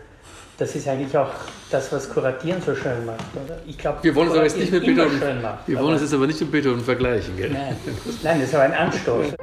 das 0.57 0.75
ist 0.75 0.88
eigentlich 0.88 1.15
auch 1.17 1.31
das, 1.69 1.91
was 1.91 2.09
Kuratieren 2.09 2.61
so 2.61 2.75
schön 2.75 3.05
macht. 3.05 3.25
Oder? 3.43 3.57
Ich 3.65 3.77
glaube, 3.77 4.03
wir 4.03 4.15
wollen 4.15 4.29
es 4.29 4.33
aber 4.33 4.43
jetzt 4.43 4.57
nicht 4.57 4.71
mit 4.71 4.85
Beethoven, 4.85 5.41
macht, 5.41 5.67
wir 5.67 5.79
wollen 5.79 5.95
es 5.95 6.01
jetzt 6.01 6.13
aber 6.13 6.27
nicht 6.27 6.39
mit 6.39 6.51
Beethoven 6.51 6.83
vergleichen. 6.83 7.35
Gell? 7.35 7.49
Nein. 7.49 7.75
Nein, 8.23 8.39
das 8.39 8.49
ist 8.49 8.55
aber 8.55 8.63
ein 8.63 8.73
Anstoß. 8.73 9.33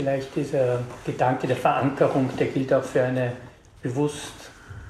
Vielleicht 0.00 0.34
dieser 0.34 0.80
Gedanke 1.04 1.46
der 1.46 1.56
Verankerung, 1.56 2.30
der 2.38 2.46
gilt 2.46 2.72
auch 2.72 2.82
für 2.82 3.02
eine 3.02 3.32
bewusst 3.82 4.32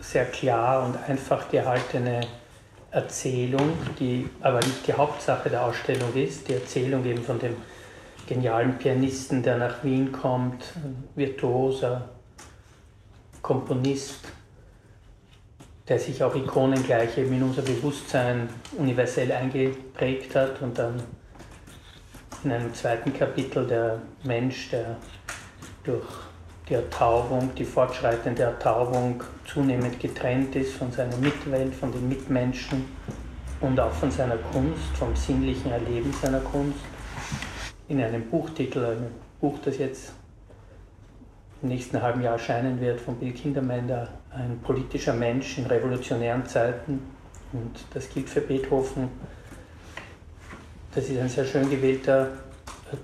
sehr 0.00 0.24
klar 0.26 0.84
und 0.84 0.96
einfach 1.08 1.50
gehaltene 1.50 2.20
Erzählung, 2.92 3.72
die 3.98 4.28
aber 4.40 4.58
nicht 4.58 4.86
die 4.86 4.92
Hauptsache 4.92 5.50
der 5.50 5.64
Ausstellung 5.64 6.14
ist. 6.14 6.48
Die 6.48 6.54
Erzählung 6.54 7.04
eben 7.04 7.22
von 7.24 7.40
dem 7.40 7.56
genialen 8.28 8.78
Pianisten, 8.78 9.42
der 9.42 9.58
nach 9.58 9.82
Wien 9.82 10.12
kommt, 10.12 10.64
virtuoser 11.16 12.08
Komponist, 13.42 14.20
der 15.88 15.98
sich 15.98 16.22
auch 16.22 16.36
ikonengleich 16.36 17.18
eben 17.18 17.32
in 17.32 17.42
unser 17.42 17.62
Bewusstsein 17.62 18.48
universell 18.78 19.32
eingeprägt 19.32 20.36
hat 20.36 20.62
und 20.62 20.78
dann 20.78 21.02
in 22.44 22.52
einem 22.52 22.72
zweiten 22.74 23.12
Kapitel 23.12 23.66
der 23.66 24.00
Mensch, 24.24 24.70
der 24.70 24.96
durch 25.84 26.06
die 26.68 26.74
Ertaubung, 26.74 27.50
die 27.56 27.64
fortschreitende 27.64 28.44
Ertaubung 28.44 29.22
zunehmend 29.44 29.98
getrennt 29.98 30.54
ist 30.56 30.74
von 30.74 30.90
seiner 30.92 31.16
Mitwelt, 31.16 31.74
von 31.74 31.92
den 31.92 32.08
Mitmenschen 32.08 32.84
und 33.60 33.78
auch 33.78 33.92
von 33.92 34.10
seiner 34.10 34.36
Kunst, 34.36 34.96
vom 34.96 35.14
sinnlichen 35.16 35.70
Erleben 35.70 36.12
seiner 36.12 36.40
Kunst. 36.40 36.78
In 37.88 38.00
einem 38.00 38.30
Buchtitel, 38.30 38.84
ein 38.84 39.06
Buch, 39.40 39.58
das 39.64 39.78
jetzt 39.78 40.12
im 41.62 41.68
nächsten 41.68 42.00
halben 42.00 42.22
Jahr 42.22 42.34
erscheinen 42.34 42.80
wird, 42.80 43.00
von 43.00 43.16
Bill 43.16 43.32
Kindermender, 43.32 44.08
ein 44.30 44.60
politischer 44.62 45.12
Mensch 45.12 45.58
in 45.58 45.66
revolutionären 45.66 46.46
Zeiten. 46.46 47.02
Und 47.52 47.84
das 47.92 48.08
gilt 48.08 48.28
für 48.28 48.40
Beethoven 48.40 49.08
Das 50.92 51.08
ist 51.08 51.18
ein 51.20 51.28
sehr 51.28 51.44
schön 51.44 51.70
gewählter 51.70 52.30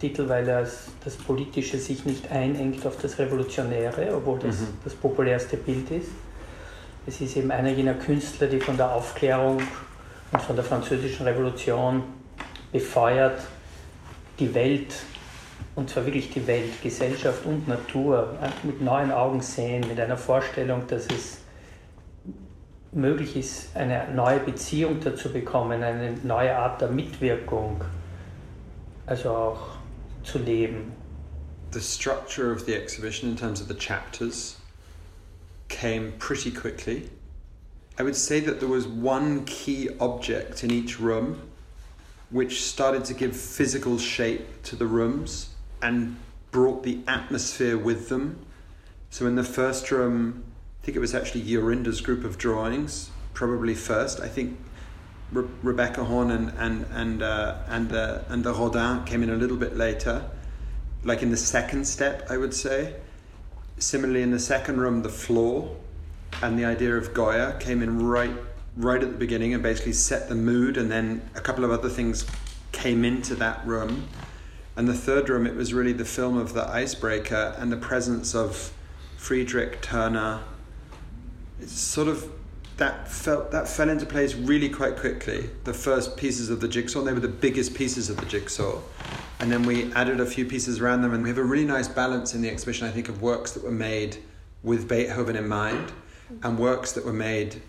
Titel, 0.00 0.28
weil 0.28 0.44
das, 0.44 0.88
das 1.04 1.14
Politische 1.14 1.78
sich 1.78 2.04
nicht 2.04 2.30
einengt 2.32 2.84
auf 2.84 2.96
das 3.00 3.18
Revolutionäre, 3.18 4.12
obwohl 4.16 4.40
das 4.40 4.60
mhm. 4.60 4.78
das 4.82 4.94
populärste 4.94 5.56
Bild 5.56 5.90
ist. 5.92 6.10
Es 7.06 7.20
ist 7.20 7.36
eben 7.36 7.52
einer 7.52 7.70
jener 7.70 7.94
Künstler, 7.94 8.48
die 8.48 8.58
von 8.58 8.76
der 8.76 8.92
Aufklärung 8.92 9.62
und 10.32 10.42
von 10.42 10.56
der 10.56 10.64
französischen 10.64 11.24
Revolution 11.24 12.02
befeuert 12.72 13.38
die 14.40 14.52
Welt, 14.52 14.92
und 15.76 15.88
zwar 15.88 16.04
wirklich 16.04 16.30
die 16.30 16.44
Welt, 16.48 16.82
Gesellschaft 16.82 17.46
und 17.46 17.68
Natur, 17.68 18.36
mit 18.64 18.80
neuen 18.80 19.12
Augen 19.12 19.40
sehen, 19.40 19.84
mit 19.88 20.00
einer 20.00 20.16
Vorstellung, 20.16 20.82
dass 20.88 21.06
es 21.06 21.38
möglich 22.96 23.36
ist, 23.36 23.76
eine 23.76 24.08
neue 24.14 24.40
Beziehung 24.40 25.00
dazu 25.00 25.30
bekommen, 25.30 25.82
eine 25.82 26.16
neue 26.24 26.56
Art 26.56 26.80
der 26.80 26.88
Mitwirkung, 26.88 27.84
also 29.06 29.30
auch 29.30 29.60
zu 30.24 30.38
leben. 30.38 30.92
The 31.72 31.80
structure 31.80 32.50
of 32.50 32.64
the 32.64 32.74
exhibition 32.74 33.30
in 33.30 33.36
terms 33.36 33.60
of 33.60 33.68
the 33.68 33.74
chapters 33.74 34.56
came 35.68 36.12
pretty 36.18 36.50
quickly. 36.50 37.10
I 37.98 38.02
would 38.02 38.16
say 38.16 38.40
that 38.40 38.60
there 38.60 38.68
was 38.68 38.86
one 38.86 39.44
key 39.44 39.90
object 40.00 40.64
in 40.64 40.70
each 40.70 40.98
room 40.98 41.42
which 42.30 42.62
started 42.62 43.04
to 43.04 43.14
give 43.14 43.36
physical 43.36 43.98
shape 43.98 44.62
to 44.64 44.76
the 44.76 44.86
rooms 44.86 45.50
and 45.80 46.16
brought 46.50 46.82
the 46.82 47.00
atmosphere 47.06 47.78
with 47.78 48.08
them. 48.08 48.38
So 49.10 49.26
in 49.26 49.36
the 49.36 49.44
first 49.44 49.90
room, 49.90 50.42
think 50.86 50.94
it 50.96 51.00
was 51.00 51.16
actually 51.16 51.42
Yorinda's 51.42 52.00
group 52.00 52.22
of 52.22 52.38
drawings, 52.38 53.10
probably 53.34 53.74
first. 53.74 54.20
I 54.20 54.28
think 54.28 54.56
Re- 55.32 55.48
Rebecca 55.60 56.04
Horn 56.04 56.30
and 56.30 56.52
and 56.56 56.86
and 56.92 57.22
uh, 57.24 57.56
and 57.66 57.88
the 57.88 58.24
and 58.28 58.44
the 58.44 58.52
Rodin 58.52 59.04
came 59.04 59.24
in 59.24 59.30
a 59.30 59.34
little 59.34 59.56
bit 59.56 59.76
later, 59.76 60.30
like 61.02 61.22
in 61.22 61.32
the 61.32 61.36
second 61.36 61.88
step, 61.88 62.28
I 62.30 62.36
would 62.36 62.54
say. 62.54 62.94
Similarly, 63.78 64.22
in 64.22 64.30
the 64.30 64.38
second 64.38 64.80
room, 64.80 65.02
the 65.02 65.08
floor 65.08 65.76
and 66.40 66.56
the 66.56 66.64
idea 66.64 66.96
of 66.96 67.12
Goya 67.12 67.56
came 67.58 67.82
in 67.82 68.06
right 68.06 68.30
right 68.76 69.02
at 69.02 69.10
the 69.10 69.18
beginning 69.18 69.54
and 69.54 69.64
basically 69.64 69.92
set 69.92 70.28
the 70.28 70.36
mood, 70.36 70.76
and 70.76 70.88
then 70.88 71.28
a 71.34 71.40
couple 71.40 71.64
of 71.64 71.72
other 71.72 71.88
things 71.88 72.24
came 72.70 73.04
into 73.04 73.34
that 73.34 73.66
room. 73.66 74.06
And 74.76 74.86
the 74.86 74.94
third 74.94 75.28
room, 75.30 75.48
it 75.48 75.56
was 75.56 75.74
really 75.74 75.94
the 75.94 76.04
film 76.04 76.38
of 76.38 76.52
the 76.52 76.68
icebreaker 76.68 77.56
and 77.58 77.72
the 77.72 77.76
presence 77.76 78.36
of 78.36 78.72
Friedrich 79.16 79.82
Turner. 79.82 80.44
It's 81.60 81.78
sort 81.78 82.08
of 82.08 82.30
that 82.76 83.08
felt 83.08 83.50
that 83.52 83.66
fell 83.68 83.88
into 83.88 84.04
place 84.04 84.34
really 84.34 84.68
quite 84.68 84.96
quickly. 84.96 85.48
The 85.64 85.72
first 85.72 86.16
pieces 86.16 86.50
of 86.50 86.60
the 86.60 86.68
jigsaw, 86.68 87.02
they 87.02 87.12
were 87.12 87.20
the 87.20 87.28
biggest 87.28 87.74
pieces 87.74 88.10
of 88.10 88.18
the 88.18 88.26
jigsaw, 88.26 88.80
and 89.40 89.50
then 89.50 89.62
we 89.62 89.92
added 89.94 90.20
a 90.20 90.26
few 90.26 90.44
pieces 90.44 90.80
around 90.80 91.02
them, 91.02 91.14
and 91.14 91.22
we 91.22 91.28
have 91.30 91.38
a 91.38 91.44
really 91.44 91.64
nice 91.64 91.88
balance 91.88 92.34
in 92.34 92.42
the 92.42 92.50
exhibition. 92.50 92.86
I 92.86 92.90
think 92.90 93.08
of 93.08 93.22
works 93.22 93.52
that 93.52 93.64
were 93.64 93.70
made 93.70 94.18
with 94.62 94.88
Beethoven 94.88 95.36
in 95.36 95.48
mind, 95.48 95.92
and 96.42 96.58
works 96.58 96.92
that 96.92 97.04
were 97.04 97.12
made 97.12 97.62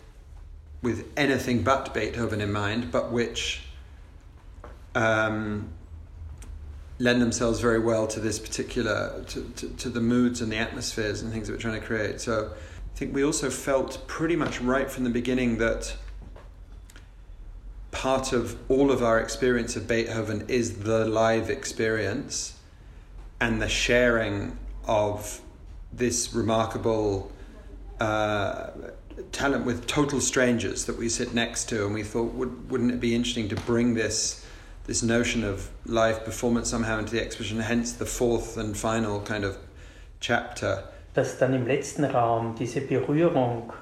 with 0.82 1.10
anything 1.16 1.64
but 1.64 1.94
Beethoven 1.94 2.42
in 2.42 2.52
mind, 2.52 2.92
but 2.92 3.12
which 3.12 3.62
um, 4.94 5.70
lend 7.00 7.22
themselves 7.22 7.60
very 7.60 7.80
well 7.80 8.08
to 8.08 8.20
this 8.20 8.40
particular 8.40 9.24
to, 9.28 9.44
to, 9.56 9.70
to 9.70 9.90
the 9.90 10.02
moods 10.02 10.42
and 10.42 10.52
the 10.52 10.58
atmospheres 10.58 11.22
and 11.22 11.32
things 11.32 11.48
that 11.48 11.54
we're 11.54 11.60
trying 11.60 11.80
to 11.80 11.86
create. 11.86 12.20
So 12.20 12.52
I 12.98 13.00
think 13.00 13.14
we 13.14 13.24
also 13.24 13.52
felt 13.52 14.08
pretty 14.08 14.36
much 14.36 14.60
right 14.60 14.90
from 14.90 15.04
the 15.04 15.12
beginning 15.12 15.60
that 15.60 15.96
part 17.92 18.34
of 18.34 18.58
all 18.72 18.90
of 18.90 19.04
our 19.04 19.20
experience 19.20 19.76
of 19.76 19.88
Beethoven 19.88 20.46
is 20.48 20.80
the 20.80 21.06
live 21.06 21.52
experience 21.52 22.58
and 23.40 23.62
the 23.62 23.70
sharing 23.70 24.58
of 24.88 25.42
this 25.94 26.34
remarkable 26.34 27.32
uh, 28.00 28.72
talent 29.32 29.64
with 29.64 29.86
total 29.86 30.20
strangers 30.20 30.86
that 30.86 30.98
we 30.98 31.08
sit 31.08 31.36
next 31.36 31.70
to, 31.70 31.86
and 31.86 31.94
we 31.94 32.02
thought, 32.02 32.34
would, 32.34 32.72
wouldn't 32.72 32.92
it 32.92 33.00
be 33.00 33.14
interesting 33.14 33.48
to 33.50 33.56
bring 33.58 33.94
this 33.94 34.44
this 34.88 35.04
notion 35.04 35.44
of 35.44 35.70
live 35.86 36.26
performance 36.26 36.68
somehow 36.68 36.98
into 36.98 37.12
the 37.12 37.22
exhibition? 37.22 37.60
Hence 37.60 37.92
the 37.92 38.08
fourth 38.08 38.58
and 38.58 38.76
final 38.76 39.22
kind 39.22 39.44
of 39.44 39.56
chapter. 40.20 40.84
Dass 41.18 41.40
dann 41.40 41.56
im 41.56 41.66
letzten 41.66 42.06
Raum 42.06 42.54
diese 42.60 42.80
Berührung 42.80 43.74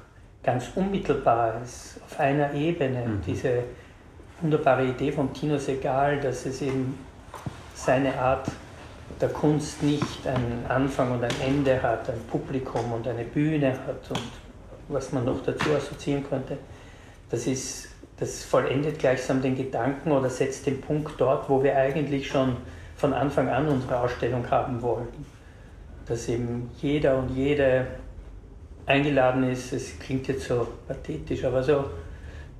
ganz 0.42 0.70
unmittelbar 0.74 1.62
ist, 1.62 2.00
auf 2.06 2.18
einer 2.18 2.54
Ebene, 2.54 3.06
mhm. 3.06 3.22
diese 3.28 3.64
wunderbare 4.40 4.86
Idee 4.86 5.12
von 5.12 5.34
Tino 5.34 5.58
Segal, 5.58 6.22
dass 6.22 6.46
es 6.46 6.62
eben 6.62 6.98
seine 7.74 8.18
Art 8.18 8.50
der 9.20 9.28
Kunst 9.28 9.84
nicht 9.84 10.26
einen 10.26 10.66
Anfang 10.70 11.12
und 11.12 11.26
ein 11.26 11.42
Ende 11.46 11.84
hat, 11.84 12.10
ein 12.10 12.22
Publikum 12.32 12.94
und 12.94 13.06
eine 13.06 13.26
Bühne 13.26 13.72
hat 13.86 14.10
und 14.12 14.32
was 14.88 15.12
man 15.12 15.26
noch 15.26 15.44
dazu 15.44 15.72
assoziieren 15.76 16.24
könnte. 16.30 16.58
Das, 17.30 17.48
ist, 17.48 17.90
das 18.18 18.46
vollendet 18.46 18.98
gleichsam 18.98 19.42
den 19.42 19.58
Gedanken 19.58 20.14
oder 20.14 20.30
setzt 20.30 20.68
den 20.68 20.80
Punkt 20.80 21.16
dort, 21.18 21.50
wo 21.50 21.62
wir 21.62 21.76
eigentlich 21.76 22.30
schon 22.30 22.56
von 22.96 23.14
Anfang 23.14 23.50
an 23.50 23.68
unsere 23.68 24.00
Ausstellung 24.00 24.50
haben 24.50 24.82
wollten. 24.82 25.35
Dass 26.08 26.30
eben 26.30 26.70
jeder 26.82 27.18
und 27.18 27.36
jede 27.36 27.88
eingeladen 28.86 29.44
ist, 29.50 29.74
es 29.74 29.98
klingt 30.00 30.28
jetzt 30.28 30.48
so 30.48 30.68
pathetisch, 30.88 31.44
aber 31.44 31.64
so, 31.64 31.86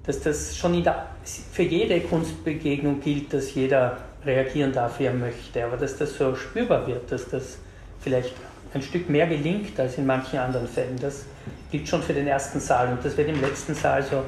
dass 0.06 0.20
das 0.22 0.58
schon 0.58 0.84
der, 0.84 1.08
für 1.24 1.64
jede 1.64 2.00
Kunstbegegnung 2.02 3.00
gilt, 3.00 3.34
dass 3.34 3.54
jeder 3.54 3.98
reagieren 4.26 4.72
darf, 4.72 5.00
wie 5.00 5.06
er 5.06 5.14
möchte, 5.14 5.64
aber 5.64 5.78
dass 5.78 5.98
das 5.98 6.18
so 6.18 6.36
spürbar 6.36 6.88
wird, 6.88 7.12
dass 7.12 7.30
das 7.30 7.58
vielleicht 8.00 8.34
ein 8.74 8.82
Stück 8.82 9.10
mehr 9.10 9.28
gelingt 9.28 9.80
als 9.80 9.98
in 9.98 10.06
manchen 10.06 10.40
anderen 10.40 10.68
Fällen. 10.68 10.98
Das 11.00 11.26
gilt 11.72 11.88
schon 11.88 12.02
für 12.02 12.14
den 12.14 12.28
ersten 12.28 12.60
Saal 12.60 12.92
und 12.92 13.06
das 13.06 13.16
wird 13.18 13.30
im 13.30 13.40
letzten 13.40 13.74
Saal 13.74 14.04
so 14.04 14.24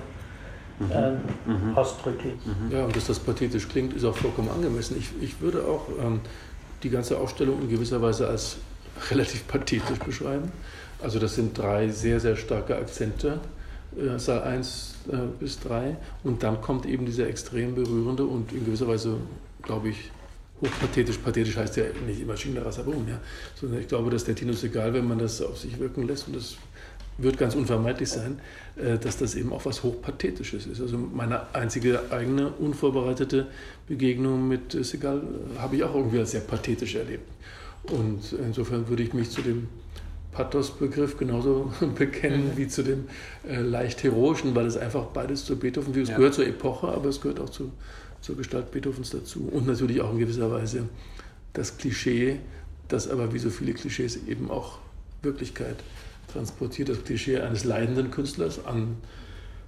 mhm. 0.80 0.91
äh, 0.91 1.12
mhm. 1.51 1.77
ausdrücklich. 1.77 2.36
Mhm. 2.45 2.71
Ja, 2.71 2.86
und 2.86 2.95
dass 2.95 3.08
das 3.08 3.19
pathetisch 3.19 3.67
klingt, 3.67 3.93
ist 3.93 4.06
auch 4.06 4.15
vollkommen 4.15 4.49
angemessen. 4.49 4.97
Ich, 4.97 5.10
ich 5.21 5.41
würde 5.41 5.63
auch 5.65 5.88
ähm, 6.01 6.21
die 6.84 6.89
ganze 6.89 7.17
Ausstellung 7.17 7.62
in 7.62 7.69
gewisser 7.69 8.01
Weise 8.01 8.27
als 8.27 8.58
relativ 9.12 9.48
pathetisch 9.48 10.00
beschreiben. 10.00 10.52
Also 11.02 11.20
das 11.20 11.36
sind 11.36 11.58
drei 11.58 11.90
sehr, 11.90 12.20
sehr 12.20 12.36
starke 12.36 12.76
Akzente, 12.76 13.40
äh, 13.96 14.18
Saal 14.18 14.44
1 14.44 14.96
äh, 15.12 15.18
bis 15.40 15.60
3. 15.60 15.98
Und 16.24 16.44
dann 16.44 16.62
kommt 16.62 16.86
eben 16.86 17.06
dieser 17.06 17.28
extrem 17.28 17.76
berührende 17.76 18.26
und 18.26 18.52
in 18.52 18.66
gewisser 18.66 18.88
Weise, 18.88 19.18
glaube 19.62 19.90
ich, 19.90 20.12
hochpathetisch. 20.62 21.18
Pathetisch 21.18 21.56
heißt 21.56 21.78
ja 21.78 21.84
nicht 22.06 22.22
immer 22.22 22.36
Schienenrasser 22.36 22.84
Boom, 22.84 23.08
ja. 23.08 23.20
Sondern 23.60 23.80
ich 23.80 23.88
glaube, 23.88 24.10
dass 24.10 24.26
der 24.26 24.36
Tinus 24.36 24.64
egal, 24.64 24.94
wenn 24.94 25.08
man 25.08 25.20
das 25.20 25.42
auf 25.42 25.58
sich 25.58 25.80
wirken 25.80 26.08
lässt, 26.08 26.28
und 26.28 26.36
das 26.36 26.58
wird 27.20 27.38
ganz 27.38 27.56
unvermeidlich 27.56 28.10
sein, 28.10 28.40
äh, 28.76 28.98
dass 28.98 29.18
das 29.18 29.36
eben 29.36 29.52
auch 29.54 29.66
was 29.66 29.84
Hochpathetisches 29.84 30.66
ist. 30.66 30.82
Also 30.82 30.98
meine 30.98 31.54
einzige 31.54 32.02
eigene 32.12 32.50
unvorbereitete 32.50 33.48
Begegnung 33.88 34.48
mit 34.48 34.72
Segal 34.86 35.22
habe 35.58 35.76
ich 35.76 35.84
auch 35.84 35.96
irgendwie 35.96 36.20
als 36.20 36.32
sehr 36.32 36.42
pathetisch 36.42 36.96
erlebt. 36.96 37.28
Und 37.91 38.34
insofern 38.34 38.88
würde 38.88 39.04
ich 39.04 39.13
mich 39.13 39.30
zu 39.30 39.41
dem 39.41 39.67
Pathos-Begriff 40.32 41.17
genauso 41.17 41.71
bekennen 41.95 42.52
mhm. 42.52 42.58
wie 42.58 42.67
zu 42.67 42.84
dem 42.84 43.06
äh, 43.47 43.62
leicht 43.62 44.04
heroischen, 44.04 44.54
weil 44.56 44.65
es 44.65 44.78
einfach 44.78 45.06
beides 45.06 45.45
zu 45.45 45.58
Beethoven, 45.58 46.00
es 46.00 46.10
ja. 46.10 46.15
gehört 46.15 46.36
zur 46.36 46.45
Epoche, 46.45 46.88
aber 46.88 47.10
es 47.10 47.21
gehört 47.21 47.39
auch 47.39 47.50
zu, 47.50 47.71
zur 48.21 48.38
Gestalt 48.38 48.71
Beethovens 48.71 49.10
dazu. 49.10 49.50
Und 49.52 49.67
natürlich 49.67 50.02
auch 50.02 50.12
in 50.12 50.19
gewisser 50.19 50.52
Weise 50.52 50.89
das 51.54 51.78
Klischee, 51.78 52.39
das 52.88 53.10
aber 53.10 53.34
wie 53.34 53.39
so 53.39 53.50
viele 53.50 53.73
Klischees 53.73 54.28
eben 54.28 54.52
auch 54.52 54.78
Wirklichkeit 55.23 55.78
transportiert. 56.32 56.89
Das 56.89 57.04
Klischee 57.04 57.39
eines 57.39 57.63
leidenden 57.63 58.12
Künstlers 58.12 58.65
an 58.65 58.97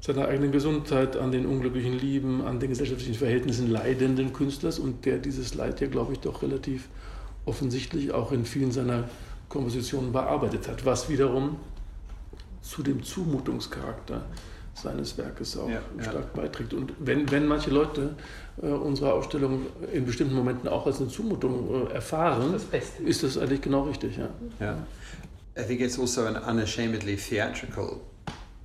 seiner 0.02 0.28
eigenen 0.28 0.52
Gesundheit, 0.52 1.18
an 1.18 1.32
den 1.32 1.46
unglücklichen 1.46 1.98
Lieben, 1.98 2.42
an 2.42 2.60
den 2.60 2.70
gesellschaftlichen 2.70 3.16
Verhältnissen 3.16 3.70
leidenden 3.70 4.34
Künstlers 4.34 4.80
und 4.80 5.06
der 5.06 5.18
dieses 5.18 5.56
Leid 5.56 5.82
ja, 5.82 5.88
glaube 5.88 6.14
ich, 6.14 6.20
doch 6.20 6.42
relativ 6.42 6.88
offensichtlich 7.50 8.12
auch 8.12 8.32
in 8.32 8.46
vielen 8.46 8.72
seiner 8.72 9.10
Kompositionen 9.50 10.12
bearbeitet 10.12 10.68
hat, 10.68 10.86
was 10.86 11.10
wiederum 11.10 11.58
zu 12.62 12.84
dem 12.84 13.04
Zumutungscharakter 13.04 14.24
seines 14.76 15.18
Werkes 15.18 15.58
auch 15.58 15.70
ja, 15.70 15.82
stark 16.00 16.28
ja. 16.36 16.42
beiträgt. 16.42 16.74
Und 16.74 16.94
wenn, 17.00 17.30
wenn 17.32 17.48
manche 17.48 17.70
Leute 17.70 18.16
äh, 18.62 18.68
unsere 18.68 19.14
Ausstellung 19.14 19.66
in 19.92 20.06
bestimmten 20.06 20.36
Momenten 20.36 20.70
auch 20.70 20.86
als 20.86 21.02
eine 21.02 21.10
Zumutung 21.10 21.88
äh, 21.88 21.94
erfahren, 21.94 22.54
das 22.54 22.84
ist 23.04 23.24
das 23.24 23.38
eigentlich 23.38 23.62
genau 23.62 23.84
richtig. 23.84 24.18
Ja. 24.18 24.30
ja. 24.60 24.78
I 25.58 25.64
think 25.64 25.82
it's 25.82 26.00
also 26.00 26.26
an 26.26 26.38
unashamedly 26.38 27.18
theatrical 27.18 28.00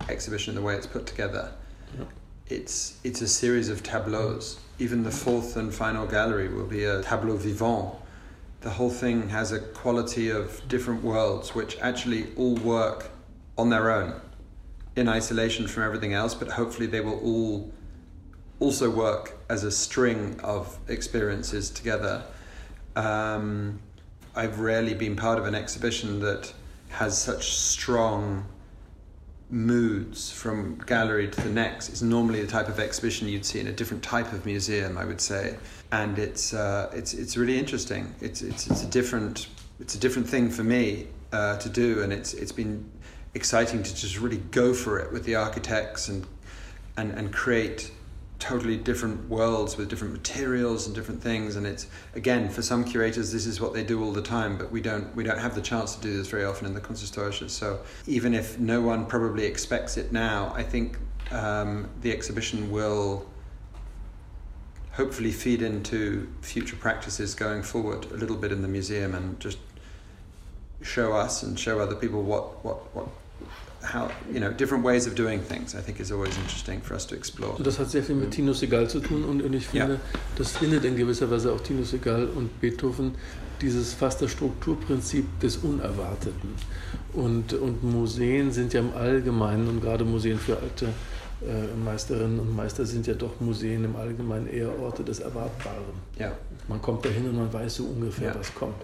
exhibition 0.08 0.54
in 0.54 0.60
the 0.60 0.64
way 0.64 0.76
it's 0.76 0.86
put 0.86 1.06
together. 1.06 1.52
It's, 2.46 2.98
it's 3.02 3.22
a 3.22 3.26
series 3.26 3.70
of 3.70 3.82
tableaus. 3.82 4.58
Even 4.78 5.02
the 5.02 5.10
fourth 5.10 5.56
and 5.56 5.72
final 5.72 6.06
gallery 6.06 6.48
will 6.48 6.66
be 6.66 6.84
a 6.84 7.00
tableau 7.02 7.38
vivant. 7.38 7.94
The 8.64 8.70
whole 8.70 8.88
thing 8.88 9.28
has 9.28 9.52
a 9.52 9.60
quality 9.60 10.30
of 10.30 10.66
different 10.68 11.04
worlds 11.04 11.54
which 11.54 11.78
actually 11.80 12.28
all 12.34 12.54
work 12.56 13.10
on 13.58 13.68
their 13.68 13.90
own 13.90 14.18
in 14.96 15.06
isolation 15.06 15.68
from 15.68 15.82
everything 15.82 16.14
else, 16.14 16.32
but 16.32 16.48
hopefully 16.48 16.86
they 16.86 17.02
will 17.02 17.20
all 17.20 17.70
also 18.60 18.88
work 18.88 19.36
as 19.50 19.64
a 19.64 19.70
string 19.70 20.40
of 20.42 20.78
experiences 20.88 21.68
together. 21.68 22.22
Um, 22.96 23.80
I've 24.34 24.58
rarely 24.60 24.94
been 24.94 25.14
part 25.14 25.38
of 25.38 25.44
an 25.44 25.54
exhibition 25.54 26.20
that 26.20 26.50
has 26.88 27.20
such 27.20 27.52
strong 27.52 28.46
moods 29.54 30.32
from 30.32 30.76
gallery 30.84 31.28
to 31.28 31.40
the 31.40 31.48
next. 31.48 31.88
It's 31.88 32.02
normally 32.02 32.42
the 32.42 32.50
type 32.50 32.68
of 32.68 32.80
exhibition 32.80 33.28
you'd 33.28 33.46
see 33.46 33.60
in 33.60 33.68
a 33.68 33.72
different 33.72 34.02
type 34.02 34.32
of 34.32 34.44
museum, 34.44 34.98
I 34.98 35.04
would 35.04 35.20
say, 35.20 35.56
and 35.92 36.18
it's 36.18 36.52
uh, 36.52 36.90
it's 36.92 37.14
it's 37.14 37.36
really 37.36 37.56
interesting. 37.58 38.12
It's 38.20 38.42
it's 38.42 38.66
it's 38.66 38.82
a 38.82 38.88
different 38.88 39.46
it's 39.78 39.94
a 39.94 39.98
different 39.98 40.28
thing 40.28 40.50
for 40.50 40.64
me 40.64 41.06
uh, 41.32 41.56
to 41.58 41.68
do, 41.68 42.02
and 42.02 42.12
it's 42.12 42.34
it's 42.34 42.52
been 42.52 42.90
exciting 43.34 43.82
to 43.82 43.94
just 43.94 44.18
really 44.18 44.38
go 44.50 44.74
for 44.74 44.98
it 44.98 45.12
with 45.12 45.24
the 45.24 45.36
architects 45.36 46.08
and 46.08 46.26
and 46.96 47.12
and 47.12 47.32
create 47.32 47.92
totally 48.38 48.76
different 48.76 49.28
worlds 49.28 49.76
with 49.76 49.88
different 49.88 50.12
materials 50.12 50.86
and 50.86 50.94
different 50.94 51.22
things. 51.22 51.56
And 51.56 51.66
it's 51.66 51.86
again 52.14 52.48
for 52.48 52.62
some 52.62 52.84
curators 52.84 53.32
this 53.32 53.46
is 53.46 53.60
what 53.60 53.72
they 53.72 53.84
do 53.84 54.02
all 54.02 54.12
the 54.12 54.22
time 54.22 54.58
but 54.58 54.70
we 54.70 54.80
don't 54.80 55.14
we 55.14 55.24
don't 55.24 55.38
have 55.38 55.54
the 55.54 55.62
chance 55.62 55.94
to 55.96 56.02
do 56.02 56.16
this 56.16 56.28
very 56.28 56.44
often 56.44 56.66
in 56.66 56.74
the 56.74 56.80
Kunsthistorische 56.80 57.48
so 57.48 57.80
even 58.06 58.34
if 58.34 58.58
no 58.58 58.80
one 58.80 59.06
probably 59.06 59.44
expects 59.44 59.96
it 59.96 60.12
now 60.12 60.52
I 60.56 60.62
think 60.62 60.98
um, 61.30 61.88
the 62.02 62.12
exhibition 62.12 62.70
will 62.70 63.26
hopefully 64.92 65.32
feed 65.32 65.62
into 65.62 66.28
future 66.40 66.76
practices 66.76 67.34
going 67.34 67.62
forward 67.62 68.04
a 68.12 68.16
little 68.16 68.36
bit 68.36 68.52
in 68.52 68.62
the 68.62 68.68
museum 68.68 69.14
and 69.14 69.40
just 69.40 69.58
show 70.82 71.12
us 71.12 71.42
and 71.42 71.58
show 71.58 71.80
other 71.80 71.96
people 71.96 72.22
what 72.22 72.64
what 72.64 72.94
what 72.94 73.08
how 73.92 74.10
you 74.32 74.40
know 74.40 74.50
different 74.50 74.84
ways 74.84 75.06
of 75.06 75.14
doing 75.14 75.40
things 75.40 75.74
I 75.74 75.80
think 75.80 76.00
is 76.00 76.10
always 76.10 76.36
interesting 76.36 76.80
for 76.82 76.94
us 76.94 77.06
to 77.06 77.14
explore. 77.14 77.62
Das 77.62 77.78
hat 77.78 77.90
sehr 77.90 78.02
viel 78.02 78.16
mit 78.16 78.30
Tino 78.30 78.52
Segal 78.52 78.88
zu 78.88 79.00
tun 79.00 79.24
und, 79.24 79.42
ich 79.54 79.68
finde, 79.68 79.94
ja. 79.94 80.00
das 80.36 80.52
findet 80.52 80.84
in 80.84 80.96
gewisser 80.96 81.30
Weise 81.30 81.52
auch 81.52 81.60
Tino 81.60 81.84
Segal 81.84 82.28
und 82.34 82.60
Beethoven 82.60 83.14
dieses 83.60 83.94
fast 83.94 84.20
das 84.20 84.30
Strukturprinzip 84.30 85.40
des 85.40 85.58
Unerwarteten. 85.58 86.54
Und, 87.12 87.54
und 87.54 87.82
Museen 87.84 88.52
sind 88.52 88.72
ja 88.72 88.80
im 88.80 88.92
Allgemeinen 88.94 89.68
und 89.68 89.80
gerade 89.80 90.04
Museen 90.04 90.38
für 90.38 90.58
alte 90.58 90.88
Meisterinnen 91.84 92.40
und 92.40 92.54
Meister 92.56 92.86
sind 92.86 93.06
ja 93.06 93.14
doch 93.14 93.40
Museen 93.40 93.84
im 93.84 93.96
Allgemeinen 93.96 94.46
eher 94.46 94.78
Orte 94.78 95.04
des 95.04 95.20
Erwartbaren. 95.20 95.94
Ja. 96.18 96.32
Man 96.68 96.80
kommt 96.80 97.04
dahin 97.04 97.28
und 97.28 97.36
man 97.36 97.52
weiß 97.52 97.76
so 97.76 97.84
ungefähr, 97.84 98.28
ja. 98.28 98.38
was 98.38 98.54
kommt. 98.54 98.76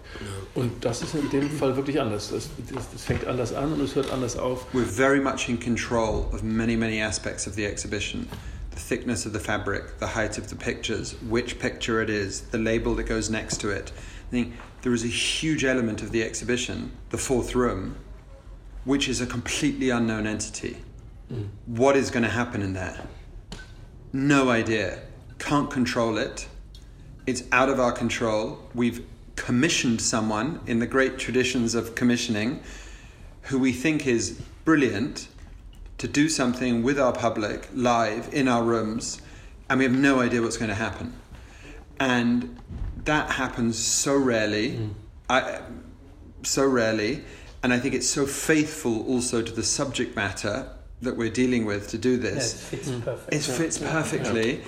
Und 0.54 0.84
das 0.84 1.02
ist 1.02 1.14
in 1.14 1.30
dem 1.30 1.48
Fall 1.50 1.74
wirklich 1.76 1.98
anders. 2.00 2.30
Das, 2.30 2.50
das, 2.74 2.90
das, 2.92 3.02
fängt 3.02 3.26
anders 3.26 3.54
an 3.54 3.72
und 3.72 3.80
es 3.80 3.94
hört 3.94 4.12
anders 4.12 4.36
auf. 4.36 4.66
We're 4.74 4.84
very 4.84 5.20
much 5.20 5.48
in 5.48 5.58
control 5.58 6.26
of 6.32 6.42
many, 6.42 6.76
many 6.76 7.00
aspects 7.00 7.46
of 7.46 7.54
the 7.54 7.64
exhibition. 7.64 8.28
The 8.74 8.80
thickness 8.80 9.26
of 9.26 9.32
the 9.32 9.40
fabric, 9.40 9.98
the 9.98 10.06
height 10.06 10.38
of 10.38 10.48
the 10.48 10.56
pictures, 10.56 11.16
which 11.28 11.58
picture 11.58 12.02
it 12.02 12.10
is, 12.10 12.42
the 12.50 12.58
label 12.58 12.94
that 12.96 13.08
goes 13.08 13.30
next 13.30 13.60
to 13.62 13.70
it. 13.70 13.92
I 14.28 14.30
think 14.30 14.52
there 14.82 14.92
is 14.92 15.04
a 15.04 15.08
huge 15.08 15.64
element 15.64 16.02
of 16.02 16.12
the 16.12 16.22
exhibition, 16.22 16.92
the 17.10 17.18
fourth 17.18 17.54
room, 17.54 17.96
which 18.84 19.08
is 19.08 19.20
a 19.20 19.26
completely 19.26 19.90
unknown 19.90 20.26
entity. 20.26 20.76
Mm. 21.32 21.48
What 21.66 21.96
is 21.96 22.10
going 22.10 22.22
to 22.22 22.30
happen 22.30 22.62
in 22.62 22.72
there? 22.72 23.00
No 24.12 24.50
idea. 24.50 25.00
Can't 25.38 25.70
control 25.70 26.18
it. 26.18 26.48
It's 27.26 27.44
out 27.52 27.68
of 27.68 27.78
our 27.78 27.92
control. 27.92 28.58
We've 28.74 29.06
commissioned 29.36 30.00
someone 30.00 30.60
in 30.66 30.80
the 30.80 30.86
great 30.86 31.18
traditions 31.18 31.74
of 31.74 31.94
commissioning 31.94 32.62
who 33.42 33.58
we 33.58 33.72
think 33.72 34.06
is 34.06 34.40
brilliant 34.64 35.28
to 35.98 36.08
do 36.08 36.28
something 36.28 36.82
with 36.82 36.98
our 36.98 37.12
public 37.12 37.68
live 37.74 38.32
in 38.32 38.48
our 38.48 38.62
rooms, 38.62 39.20
and 39.68 39.78
we 39.78 39.84
have 39.84 39.94
no 39.94 40.20
idea 40.20 40.42
what's 40.42 40.56
going 40.56 40.68
to 40.68 40.74
happen. 40.74 41.14
And 41.98 42.58
that 43.04 43.30
happens 43.30 43.78
so 43.78 44.16
rarely. 44.16 44.72
Mm. 44.72 44.94
I, 45.28 45.60
so 46.42 46.66
rarely. 46.66 47.24
And 47.62 47.72
I 47.72 47.78
think 47.78 47.94
it's 47.94 48.08
so 48.08 48.26
faithful 48.26 49.06
also 49.06 49.42
to 49.42 49.52
the 49.52 49.62
subject 49.62 50.16
matter 50.16 50.70
that 51.02 51.16
we're 51.16 51.30
dealing 51.30 51.64
with 51.64 51.88
to 51.88 51.98
do 51.98 52.16
this. 52.16 52.54
Yeah, 52.54 52.78
it 52.78 52.82
fits 52.82 52.88
mm. 52.90 53.04
perfectly. 53.04 53.38
It 53.38 53.42
fits 53.42 53.78
perfectly. 53.78 54.62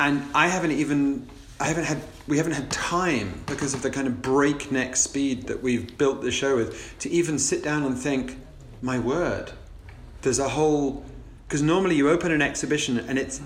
And 0.00 0.22
I 0.34 0.48
haven't 0.48 0.72
even 0.72 1.28
I 1.60 1.66
haven't 1.66 1.84
had 1.84 2.02
we 2.26 2.36
haven't 2.38 2.52
had 2.52 2.70
time 2.70 3.42
because 3.46 3.74
of 3.74 3.82
the 3.82 3.90
kind 3.90 4.06
of 4.06 4.20
breakneck 4.22 4.96
speed 4.96 5.46
that 5.46 5.62
we've 5.62 5.96
built 5.96 6.22
the 6.22 6.30
show 6.30 6.56
with 6.56 6.98
to 7.00 7.10
even 7.10 7.38
sit 7.38 7.62
down 7.62 7.84
and 7.84 7.96
think, 7.96 8.36
my 8.80 8.98
word, 8.98 9.52
there's 10.22 10.38
a 10.38 10.48
whole 10.48 11.04
because 11.46 11.62
normally 11.62 11.96
you 11.96 12.10
open 12.10 12.32
an 12.32 12.42
exhibition 12.42 12.98
and 12.98 13.18
it's 13.18 13.40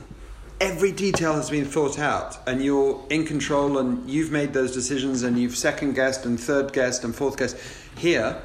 every 0.60 0.92
detail 0.92 1.34
has 1.34 1.50
been 1.50 1.64
thought 1.64 1.98
out 1.98 2.38
and 2.48 2.64
you're 2.64 3.04
in 3.10 3.26
control 3.26 3.78
and 3.78 4.08
you've 4.08 4.30
made 4.30 4.52
those 4.54 4.72
decisions 4.72 5.22
and 5.22 5.38
you've 5.38 5.56
second 5.56 5.94
guessed 5.94 6.24
and 6.24 6.40
third 6.40 6.72
guessed 6.72 7.04
and 7.04 7.14
fourth 7.14 7.36
guessed. 7.36 7.56
Here, 7.98 8.40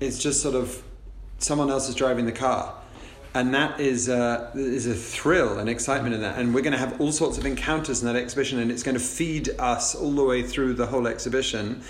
it's 0.00 0.18
just 0.18 0.42
sort 0.42 0.54
of 0.54 0.82
someone 1.38 1.70
else 1.70 1.88
is 1.88 1.94
driving 1.94 2.26
the 2.26 2.32
car. 2.32 2.74
And 3.34 3.54
that 3.54 3.78
is, 3.78 4.08
uh, 4.08 4.50
is 4.54 4.86
a 4.86 4.94
thrill 4.94 5.58
and 5.58 5.68
excitement 5.68 6.14
in 6.14 6.22
that. 6.22 6.38
And 6.38 6.54
we're 6.54 6.62
going 6.62 6.72
to 6.72 6.78
have 6.78 7.00
all 7.00 7.12
sorts 7.12 7.38
of 7.38 7.46
encounters 7.46 8.00
in 8.00 8.06
that 8.06 8.16
exhibition, 8.16 8.58
and 8.58 8.70
it's 8.70 8.82
going 8.82 8.96
to 8.96 9.02
feed 9.02 9.50
us 9.58 9.94
all 9.94 10.12
the 10.12 10.24
way 10.24 10.42
through 10.42 10.74
the 10.74 10.86
whole 10.86 11.06
exhibition. 11.06 11.82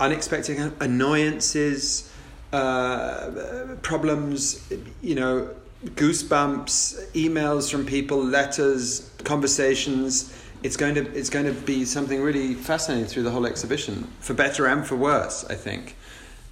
Unexpected 0.00 0.72
annoyances, 0.80 2.12
uh, 2.52 3.76
problems, 3.82 4.70
you 5.02 5.14
know, 5.14 5.50
goosebumps, 5.84 7.10
emails 7.12 7.70
from 7.70 7.86
people, 7.86 8.22
letters, 8.22 9.10
conversations. 9.24 10.32
It's 10.62 10.76
going 10.76 10.94
to 10.96 11.02
it's 11.16 11.30
going 11.30 11.46
to 11.46 11.52
be 11.52 11.84
something 11.84 12.20
really 12.20 12.54
fascinating 12.54 13.06
through 13.06 13.22
the 13.22 13.30
whole 13.30 13.46
exhibition, 13.46 14.10
for 14.20 14.34
better 14.34 14.66
and 14.66 14.86
for 14.86 14.96
worse, 14.96 15.44
I 15.44 15.54
think. 15.54 15.96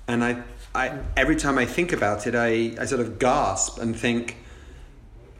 And 0.06 0.22
I 0.22 0.42
I, 0.74 0.98
every 1.16 1.36
time 1.36 1.56
I 1.58 1.66
think 1.66 1.92
about 1.92 2.26
it, 2.26 2.34
I, 2.34 2.74
I 2.80 2.84
sort 2.86 3.00
of 3.00 3.18
gasp 3.18 3.78
and 3.78 3.96
think, 3.96 4.38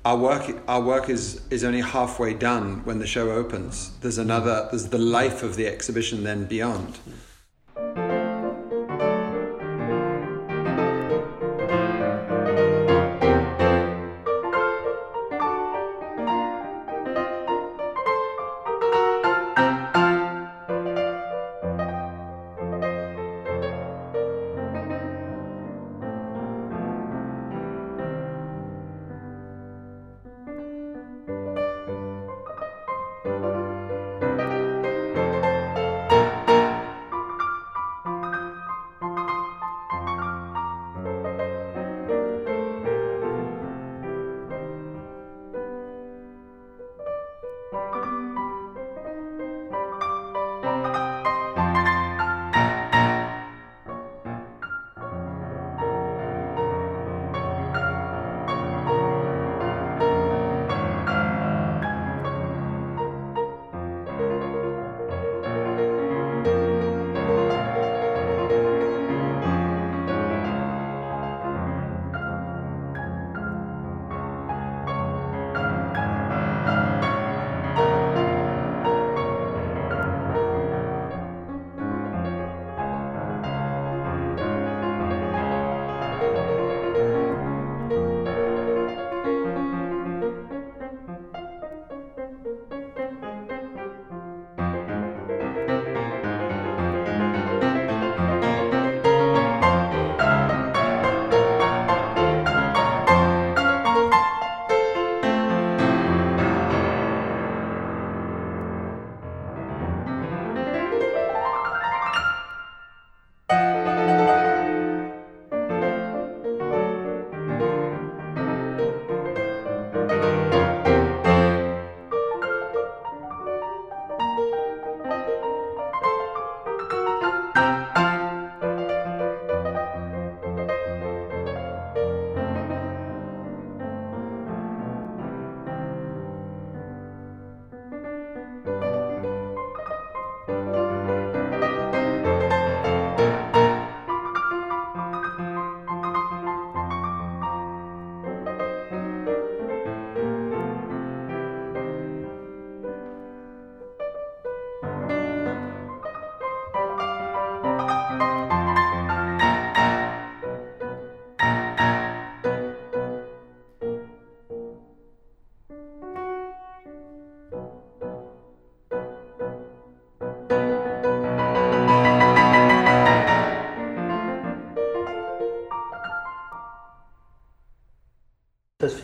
our 0.04 0.16
work, 0.16 0.54
our 0.68 0.82
work 0.82 1.08
is, 1.08 1.40
is 1.48 1.64
only 1.64 1.80
halfway 1.80 2.34
done 2.34 2.84
when 2.84 2.98
the 2.98 3.06
show 3.06 3.30
opens. 3.30 3.90
There's 4.00 4.18
another, 4.18 4.68
there's 4.70 4.88
the 4.88 4.98
life 4.98 5.42
of 5.42 5.56
the 5.56 5.66
exhibition 5.66 6.24
then 6.24 6.44
beyond. 6.44 6.98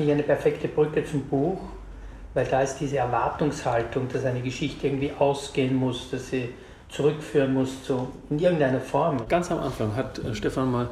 Ich 0.01 0.11
eine 0.11 0.23
perfekte 0.23 0.67
Brücke 0.67 1.05
zum 1.05 1.25
Buch, 1.25 1.61
weil 2.33 2.47
da 2.47 2.63
ist 2.63 2.79
diese 2.79 2.97
Erwartungshaltung, 2.97 4.09
dass 4.11 4.25
eine 4.25 4.41
Geschichte 4.41 4.87
irgendwie 4.87 5.13
ausgehen 5.13 5.77
muss, 5.77 6.11
dass 6.11 6.31
sie 6.31 6.49
zurückführen 6.89 7.53
muss 7.53 7.85
zu, 7.85 8.09
in 8.31 8.39
irgendeiner 8.39 8.81
Form. 8.81 9.29
Ganz 9.29 9.51
am 9.51 9.59
Anfang 9.59 9.95
hat 9.95 10.19
äh, 10.19 10.35
Stefan 10.35 10.73
mal 10.73 10.89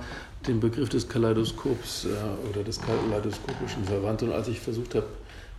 den 0.47 0.61
Begriff 0.61 0.91
des 0.91 1.09
Kaleidoskops 1.09 2.05
äh, 2.05 2.51
oder 2.51 2.63
des 2.63 2.83
Kaleidoskopischen 2.83 3.85
verwandt 3.85 4.25
und 4.25 4.33
als 4.33 4.49
ich 4.49 4.61
versucht 4.61 4.95
habe, 4.95 5.07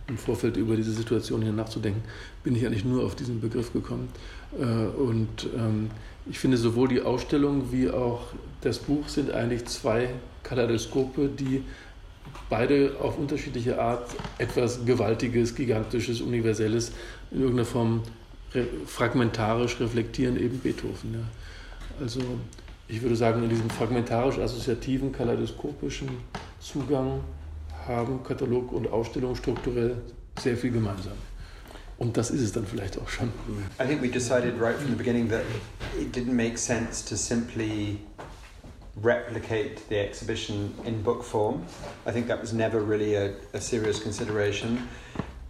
im 0.06 0.16
Vorfeld 0.16 0.56
über 0.56 0.76
diese 0.76 0.92
Situation 0.92 1.42
hier 1.42 1.52
nachzudenken, 1.52 2.02
bin 2.44 2.54
ich 2.54 2.64
eigentlich 2.64 2.84
nur 2.84 3.04
auf 3.04 3.16
diesen 3.16 3.40
Begriff 3.40 3.72
gekommen. 3.72 4.10
Äh, 4.56 4.64
und 4.64 5.48
ähm, 5.56 5.90
ich 6.24 6.38
finde, 6.38 6.56
sowohl 6.56 6.86
die 6.86 7.00
Ausstellung 7.00 7.72
wie 7.72 7.90
auch 7.90 8.28
das 8.60 8.78
Buch 8.78 9.08
sind 9.08 9.32
eigentlich 9.32 9.64
zwei 9.64 10.10
Kaleidoskope, 10.44 11.28
die 11.28 11.64
beide 12.48 12.96
auf 13.00 13.18
unterschiedliche 13.18 13.80
Art 13.80 14.08
etwas 14.38 14.84
Gewaltiges, 14.84 15.54
Gigantisches, 15.54 16.20
Universelles 16.20 16.92
in 17.30 17.40
irgendeiner 17.40 17.66
Form 17.66 18.02
re 18.54 18.66
fragmentarisch 18.86 19.78
reflektieren, 19.80 20.38
eben 20.38 20.58
Beethoven. 20.58 21.14
Ja. 21.14 21.20
Also 22.00 22.20
ich 22.88 23.00
würde 23.02 23.14
sagen, 23.14 23.42
in 23.42 23.48
diesem 23.48 23.70
fragmentarisch-assoziativen, 23.70 25.12
kaleidoskopischen 25.12 26.08
Zugang 26.58 27.20
haben 27.86 28.22
Katalog 28.24 28.72
und 28.72 28.90
Ausstellung 28.90 29.36
strukturell 29.36 29.96
sehr 30.40 30.56
viel 30.56 30.72
gemeinsam. 30.72 31.12
Und 31.98 32.16
das 32.16 32.30
ist 32.30 32.40
es 32.40 32.52
dann 32.52 32.66
vielleicht 32.66 32.98
auch 32.98 33.08
schon. 33.08 33.28
I 33.78 33.86
think 33.86 34.02
we 34.02 34.08
decided 34.08 34.58
right 34.58 34.74
from 34.74 34.90
the 34.90 34.96
beginning 34.96 35.28
that 35.28 35.42
it 36.00 36.16
didn't 36.16 36.32
make 36.32 36.56
sense 36.56 37.06
to 37.06 37.14
simply 37.14 37.98
replicate 38.96 39.88
the 39.88 39.98
exhibition 39.98 40.74
in 40.84 41.02
book 41.02 41.22
form. 41.22 41.64
I 42.06 42.12
think 42.12 42.26
that 42.28 42.40
was 42.40 42.52
never 42.52 42.80
really 42.80 43.14
a, 43.14 43.34
a 43.52 43.60
serious 43.60 44.02
consideration. 44.02 44.88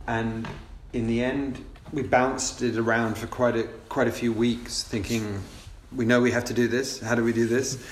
And 0.06 0.46
in 0.92 1.06
the 1.06 1.22
end, 1.22 1.64
we 1.92 2.02
bounced 2.02 2.62
it 2.62 2.76
around 2.76 3.16
for 3.16 3.26
quite 3.26 3.56
a 3.56 3.64
quite 3.88 4.08
a 4.08 4.12
few 4.12 4.32
weeks, 4.32 4.82
thinking, 4.82 5.40
we 5.94 6.04
know 6.04 6.20
we 6.20 6.30
have 6.30 6.44
to 6.44 6.54
do 6.54 6.68
this. 6.68 7.00
How 7.00 7.14
do 7.14 7.24
we 7.24 7.32
do 7.32 7.46
this? 7.46 7.82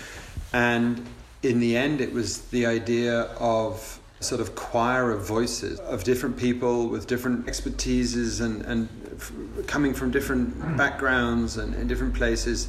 And 0.52 1.04
in 1.42 1.60
the 1.60 1.76
end, 1.76 2.00
it 2.00 2.12
was 2.12 2.42
the 2.42 2.66
idea 2.66 3.22
of 3.38 4.00
sort 4.20 4.40
of 4.40 4.54
choir 4.54 5.10
of 5.12 5.26
voices 5.26 5.78
of 5.80 6.02
different 6.02 6.36
people 6.36 6.88
with 6.88 7.06
different 7.06 7.46
expertises 7.46 8.40
and, 8.40 8.62
and 8.62 8.88
f- 9.16 9.32
coming 9.66 9.94
from 9.94 10.10
different 10.10 10.76
backgrounds 10.76 11.56
and, 11.56 11.74
and 11.74 11.88
different 11.88 12.14
places. 12.14 12.68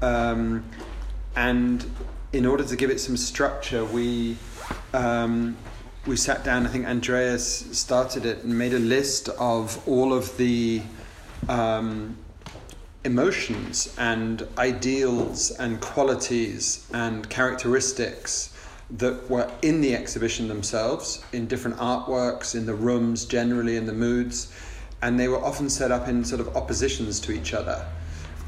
Um, 0.00 0.64
and 1.36 1.84
in 2.32 2.46
order 2.46 2.64
to 2.64 2.76
give 2.76 2.90
it 2.90 3.00
some 3.00 3.16
structure, 3.16 3.84
we 3.84 4.36
um, 4.92 5.56
we 6.06 6.16
sat 6.16 6.44
down. 6.44 6.66
I 6.66 6.70
think 6.70 6.86
Andreas 6.86 7.78
started 7.78 8.26
it 8.26 8.44
and 8.44 8.56
made 8.58 8.74
a 8.74 8.78
list 8.78 9.28
of 9.38 9.86
all 9.86 10.12
of 10.12 10.36
the 10.36 10.82
um, 11.48 12.16
emotions 13.04 13.94
and 13.98 14.46
ideals 14.58 15.50
and 15.52 15.80
qualities 15.80 16.88
and 16.92 17.28
characteristics 17.28 18.56
that 18.90 19.30
were 19.30 19.50
in 19.62 19.80
the 19.80 19.94
exhibition 19.94 20.48
themselves, 20.48 21.24
in 21.32 21.46
different 21.46 21.76
artworks, 21.78 22.54
in 22.54 22.66
the 22.66 22.74
rooms, 22.74 23.24
generally 23.24 23.76
in 23.76 23.86
the 23.86 23.92
moods, 23.92 24.52
and 25.00 25.18
they 25.18 25.28
were 25.28 25.42
often 25.42 25.70
set 25.70 25.90
up 25.90 26.08
in 26.08 26.24
sort 26.24 26.40
of 26.40 26.56
oppositions 26.56 27.18
to 27.20 27.32
each 27.32 27.54
other. 27.54 27.86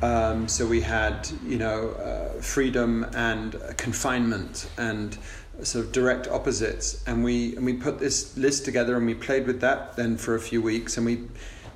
Um, 0.04 0.48
so 0.48 0.66
we 0.66 0.82
had, 0.82 1.30
you 1.46 1.56
know, 1.56 1.92
uh, 1.92 2.42
freedom 2.42 3.06
and 3.14 3.56
confinement 3.78 4.68
and 4.76 5.16
sort 5.62 5.86
of 5.86 5.92
direct 5.92 6.28
opposites, 6.28 7.02
and 7.06 7.24
we 7.24 7.56
and 7.56 7.64
we 7.64 7.72
put 7.72 7.98
this 7.98 8.36
list 8.36 8.66
together 8.66 8.96
and 8.98 9.06
we 9.06 9.14
played 9.14 9.46
with 9.46 9.60
that 9.62 9.96
then 9.96 10.18
for 10.18 10.34
a 10.34 10.40
few 10.40 10.60
weeks, 10.60 10.98
and 10.98 11.06
we 11.06 11.22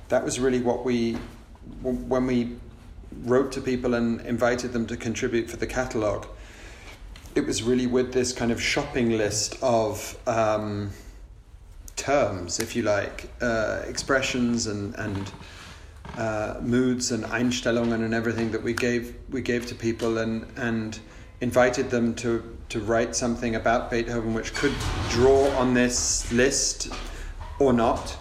that 0.09 0.23
was 0.23 0.39
really 0.39 0.61
what 0.61 0.85
we 0.85 1.17
when 1.81 2.27
we 2.27 2.55
wrote 3.23 3.51
to 3.53 3.61
people 3.61 3.95
and 3.95 4.21
invited 4.21 4.73
them 4.73 4.85
to 4.85 4.95
contribute 4.95 5.49
for 5.49 5.57
the 5.57 5.67
catalogue. 5.67 6.27
It 7.33 7.47
was 7.47 7.63
really 7.63 7.87
with 7.87 8.13
this 8.13 8.31
kind 8.31 8.51
of 8.51 8.61
shopping 8.61 9.17
list 9.17 9.57
of 9.63 10.15
um, 10.27 10.91
terms, 11.95 12.59
if 12.59 12.75
you 12.75 12.83
like, 12.83 13.31
uh, 13.41 13.81
expressions 13.87 14.67
and 14.67 14.93
and 14.95 15.31
uh, 16.17 16.59
moods 16.61 17.11
and 17.11 17.23
Einstellungen 17.25 18.03
and 18.03 18.13
everything 18.13 18.51
that 18.51 18.61
we 18.61 18.73
gave 18.73 19.15
we 19.29 19.41
gave 19.41 19.65
to 19.67 19.75
people 19.75 20.17
and 20.17 20.45
and 20.57 20.99
invited 21.41 21.89
them 21.89 22.13
to 22.15 22.57
to 22.69 22.79
write 22.79 23.15
something 23.15 23.55
about 23.55 23.89
Beethoven 23.89 24.33
which 24.33 24.53
could 24.53 24.73
draw 25.09 25.47
on 25.57 25.73
this 25.73 26.31
list 26.31 26.91
or 27.59 27.73
not. 27.73 28.17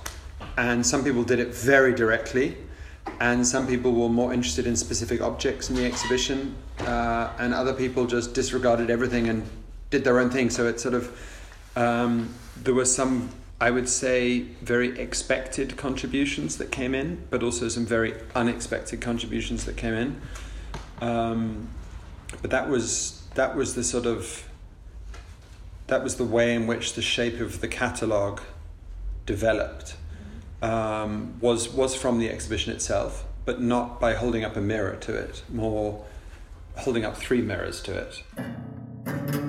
And 0.57 0.85
some 0.85 1.05
people 1.05 1.23
did 1.23 1.39
it 1.39 1.55
very 1.55 1.95
directly, 1.95 2.57
and 3.21 3.47
some 3.47 3.67
people 3.67 3.93
were 3.93 4.09
more 4.09 4.33
interested 4.33 4.67
in 4.67 4.75
specific 4.77 5.21
objects 5.21 5.71
in 5.71 5.77
the 5.77 5.85
exhibition, 5.85 6.57
uh, 6.81 7.33
and 7.39 7.55
other 7.55 7.73
people 7.73 8.07
just 8.07 8.35
disregarded 8.35 8.91
everything 8.91 9.29
and 9.29 9.49
did 9.91 10.03
their 10.03 10.19
own 10.19 10.31
thing. 10.31 10.51
So 10.51 10.67
it 10.67 10.81
sort 10.81 10.95
of 10.95 11.17
um, 11.77 12.35
there 12.65 12.75
were 12.75 12.85
some 12.85 13.31
I 13.61 13.71
would 13.71 13.89
say 13.89 14.41
very 14.63 14.99
expected 15.01 15.77
contributions 15.77 16.59
that 16.59 16.71
came 16.71 16.95
in, 16.95 17.27
but 17.31 17.43
also 17.43 17.69
some 17.69 17.87
very 17.87 18.15
unexpected 18.35 19.01
contributions 19.01 19.65
that 19.65 19.77
came 19.77 19.95
in. 19.95 20.21
Um, 21.01 21.69
but 22.41 22.51
that 22.51 22.69
was 22.69 23.23
that 23.35 23.57
was 23.57 23.75
the 23.75 23.83
sort 23.83 24.07
of 24.07 24.49
that 25.89 26.05
was 26.05 26.17
the 26.17 26.25
way 26.25 26.55
in 26.55 26.67
which 26.67 26.95
the 26.95 27.03
shape 27.03 27.41
of 27.41 27.61
the 27.61 27.69
catalogue 27.69 28.43
developed. 29.27 29.97
Um, 30.63 31.39
was 31.41 31.69
was 31.69 31.95
from 31.95 32.19
the 32.19 32.31
exhibition 32.31 32.73
itself, 32.73 33.25
but 33.45 33.61
not 33.61 34.01
by 34.01 34.15
holding 34.15 34.45
up 34.45 34.57
a 34.57 34.61
mirror 34.61 34.97
to 34.97 35.15
it. 35.15 35.43
More 35.49 36.05
holding 36.77 37.05
up 37.05 37.17
three 37.17 37.43
mirrors 37.43 37.81
to 37.83 37.97
it. 37.97 39.48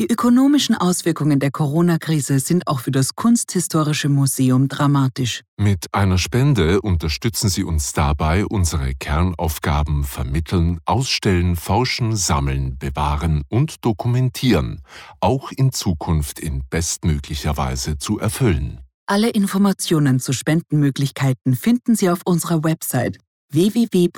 Die 0.00 0.10
ökonomischen 0.10 0.74
Auswirkungen 0.76 1.40
der 1.40 1.50
Corona-Krise 1.50 2.38
sind 2.38 2.66
auch 2.66 2.80
für 2.80 2.90
das 2.90 3.16
Kunsthistorische 3.16 4.08
Museum 4.08 4.66
dramatisch. 4.66 5.42
Mit 5.58 5.88
einer 5.92 6.16
Spende 6.16 6.80
unterstützen 6.80 7.50
Sie 7.50 7.64
uns 7.64 7.92
dabei, 7.92 8.46
unsere 8.46 8.94
Kernaufgaben 8.94 10.04
vermitteln, 10.04 10.80
ausstellen, 10.86 11.54
forschen, 11.54 12.16
sammeln, 12.16 12.78
bewahren 12.78 13.42
und 13.50 13.84
dokumentieren, 13.84 14.80
auch 15.20 15.52
in 15.52 15.70
Zukunft 15.70 16.38
in 16.38 16.62
bestmöglicher 16.70 17.58
Weise 17.58 17.98
zu 17.98 18.18
erfüllen. 18.18 18.80
Alle 19.04 19.28
Informationen 19.28 20.18
zu 20.18 20.32
Spendenmöglichkeiten 20.32 21.54
finden 21.54 21.94
Sie 21.94 22.08
auf 22.08 22.22
unserer 22.24 22.64
Website 22.64 23.18
www.khm.at. 23.52 24.14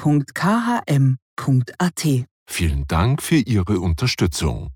Vielen 2.46 2.86
Dank 2.86 3.20
für 3.20 3.34
Ihre 3.34 3.80
Unterstützung. 3.80 4.70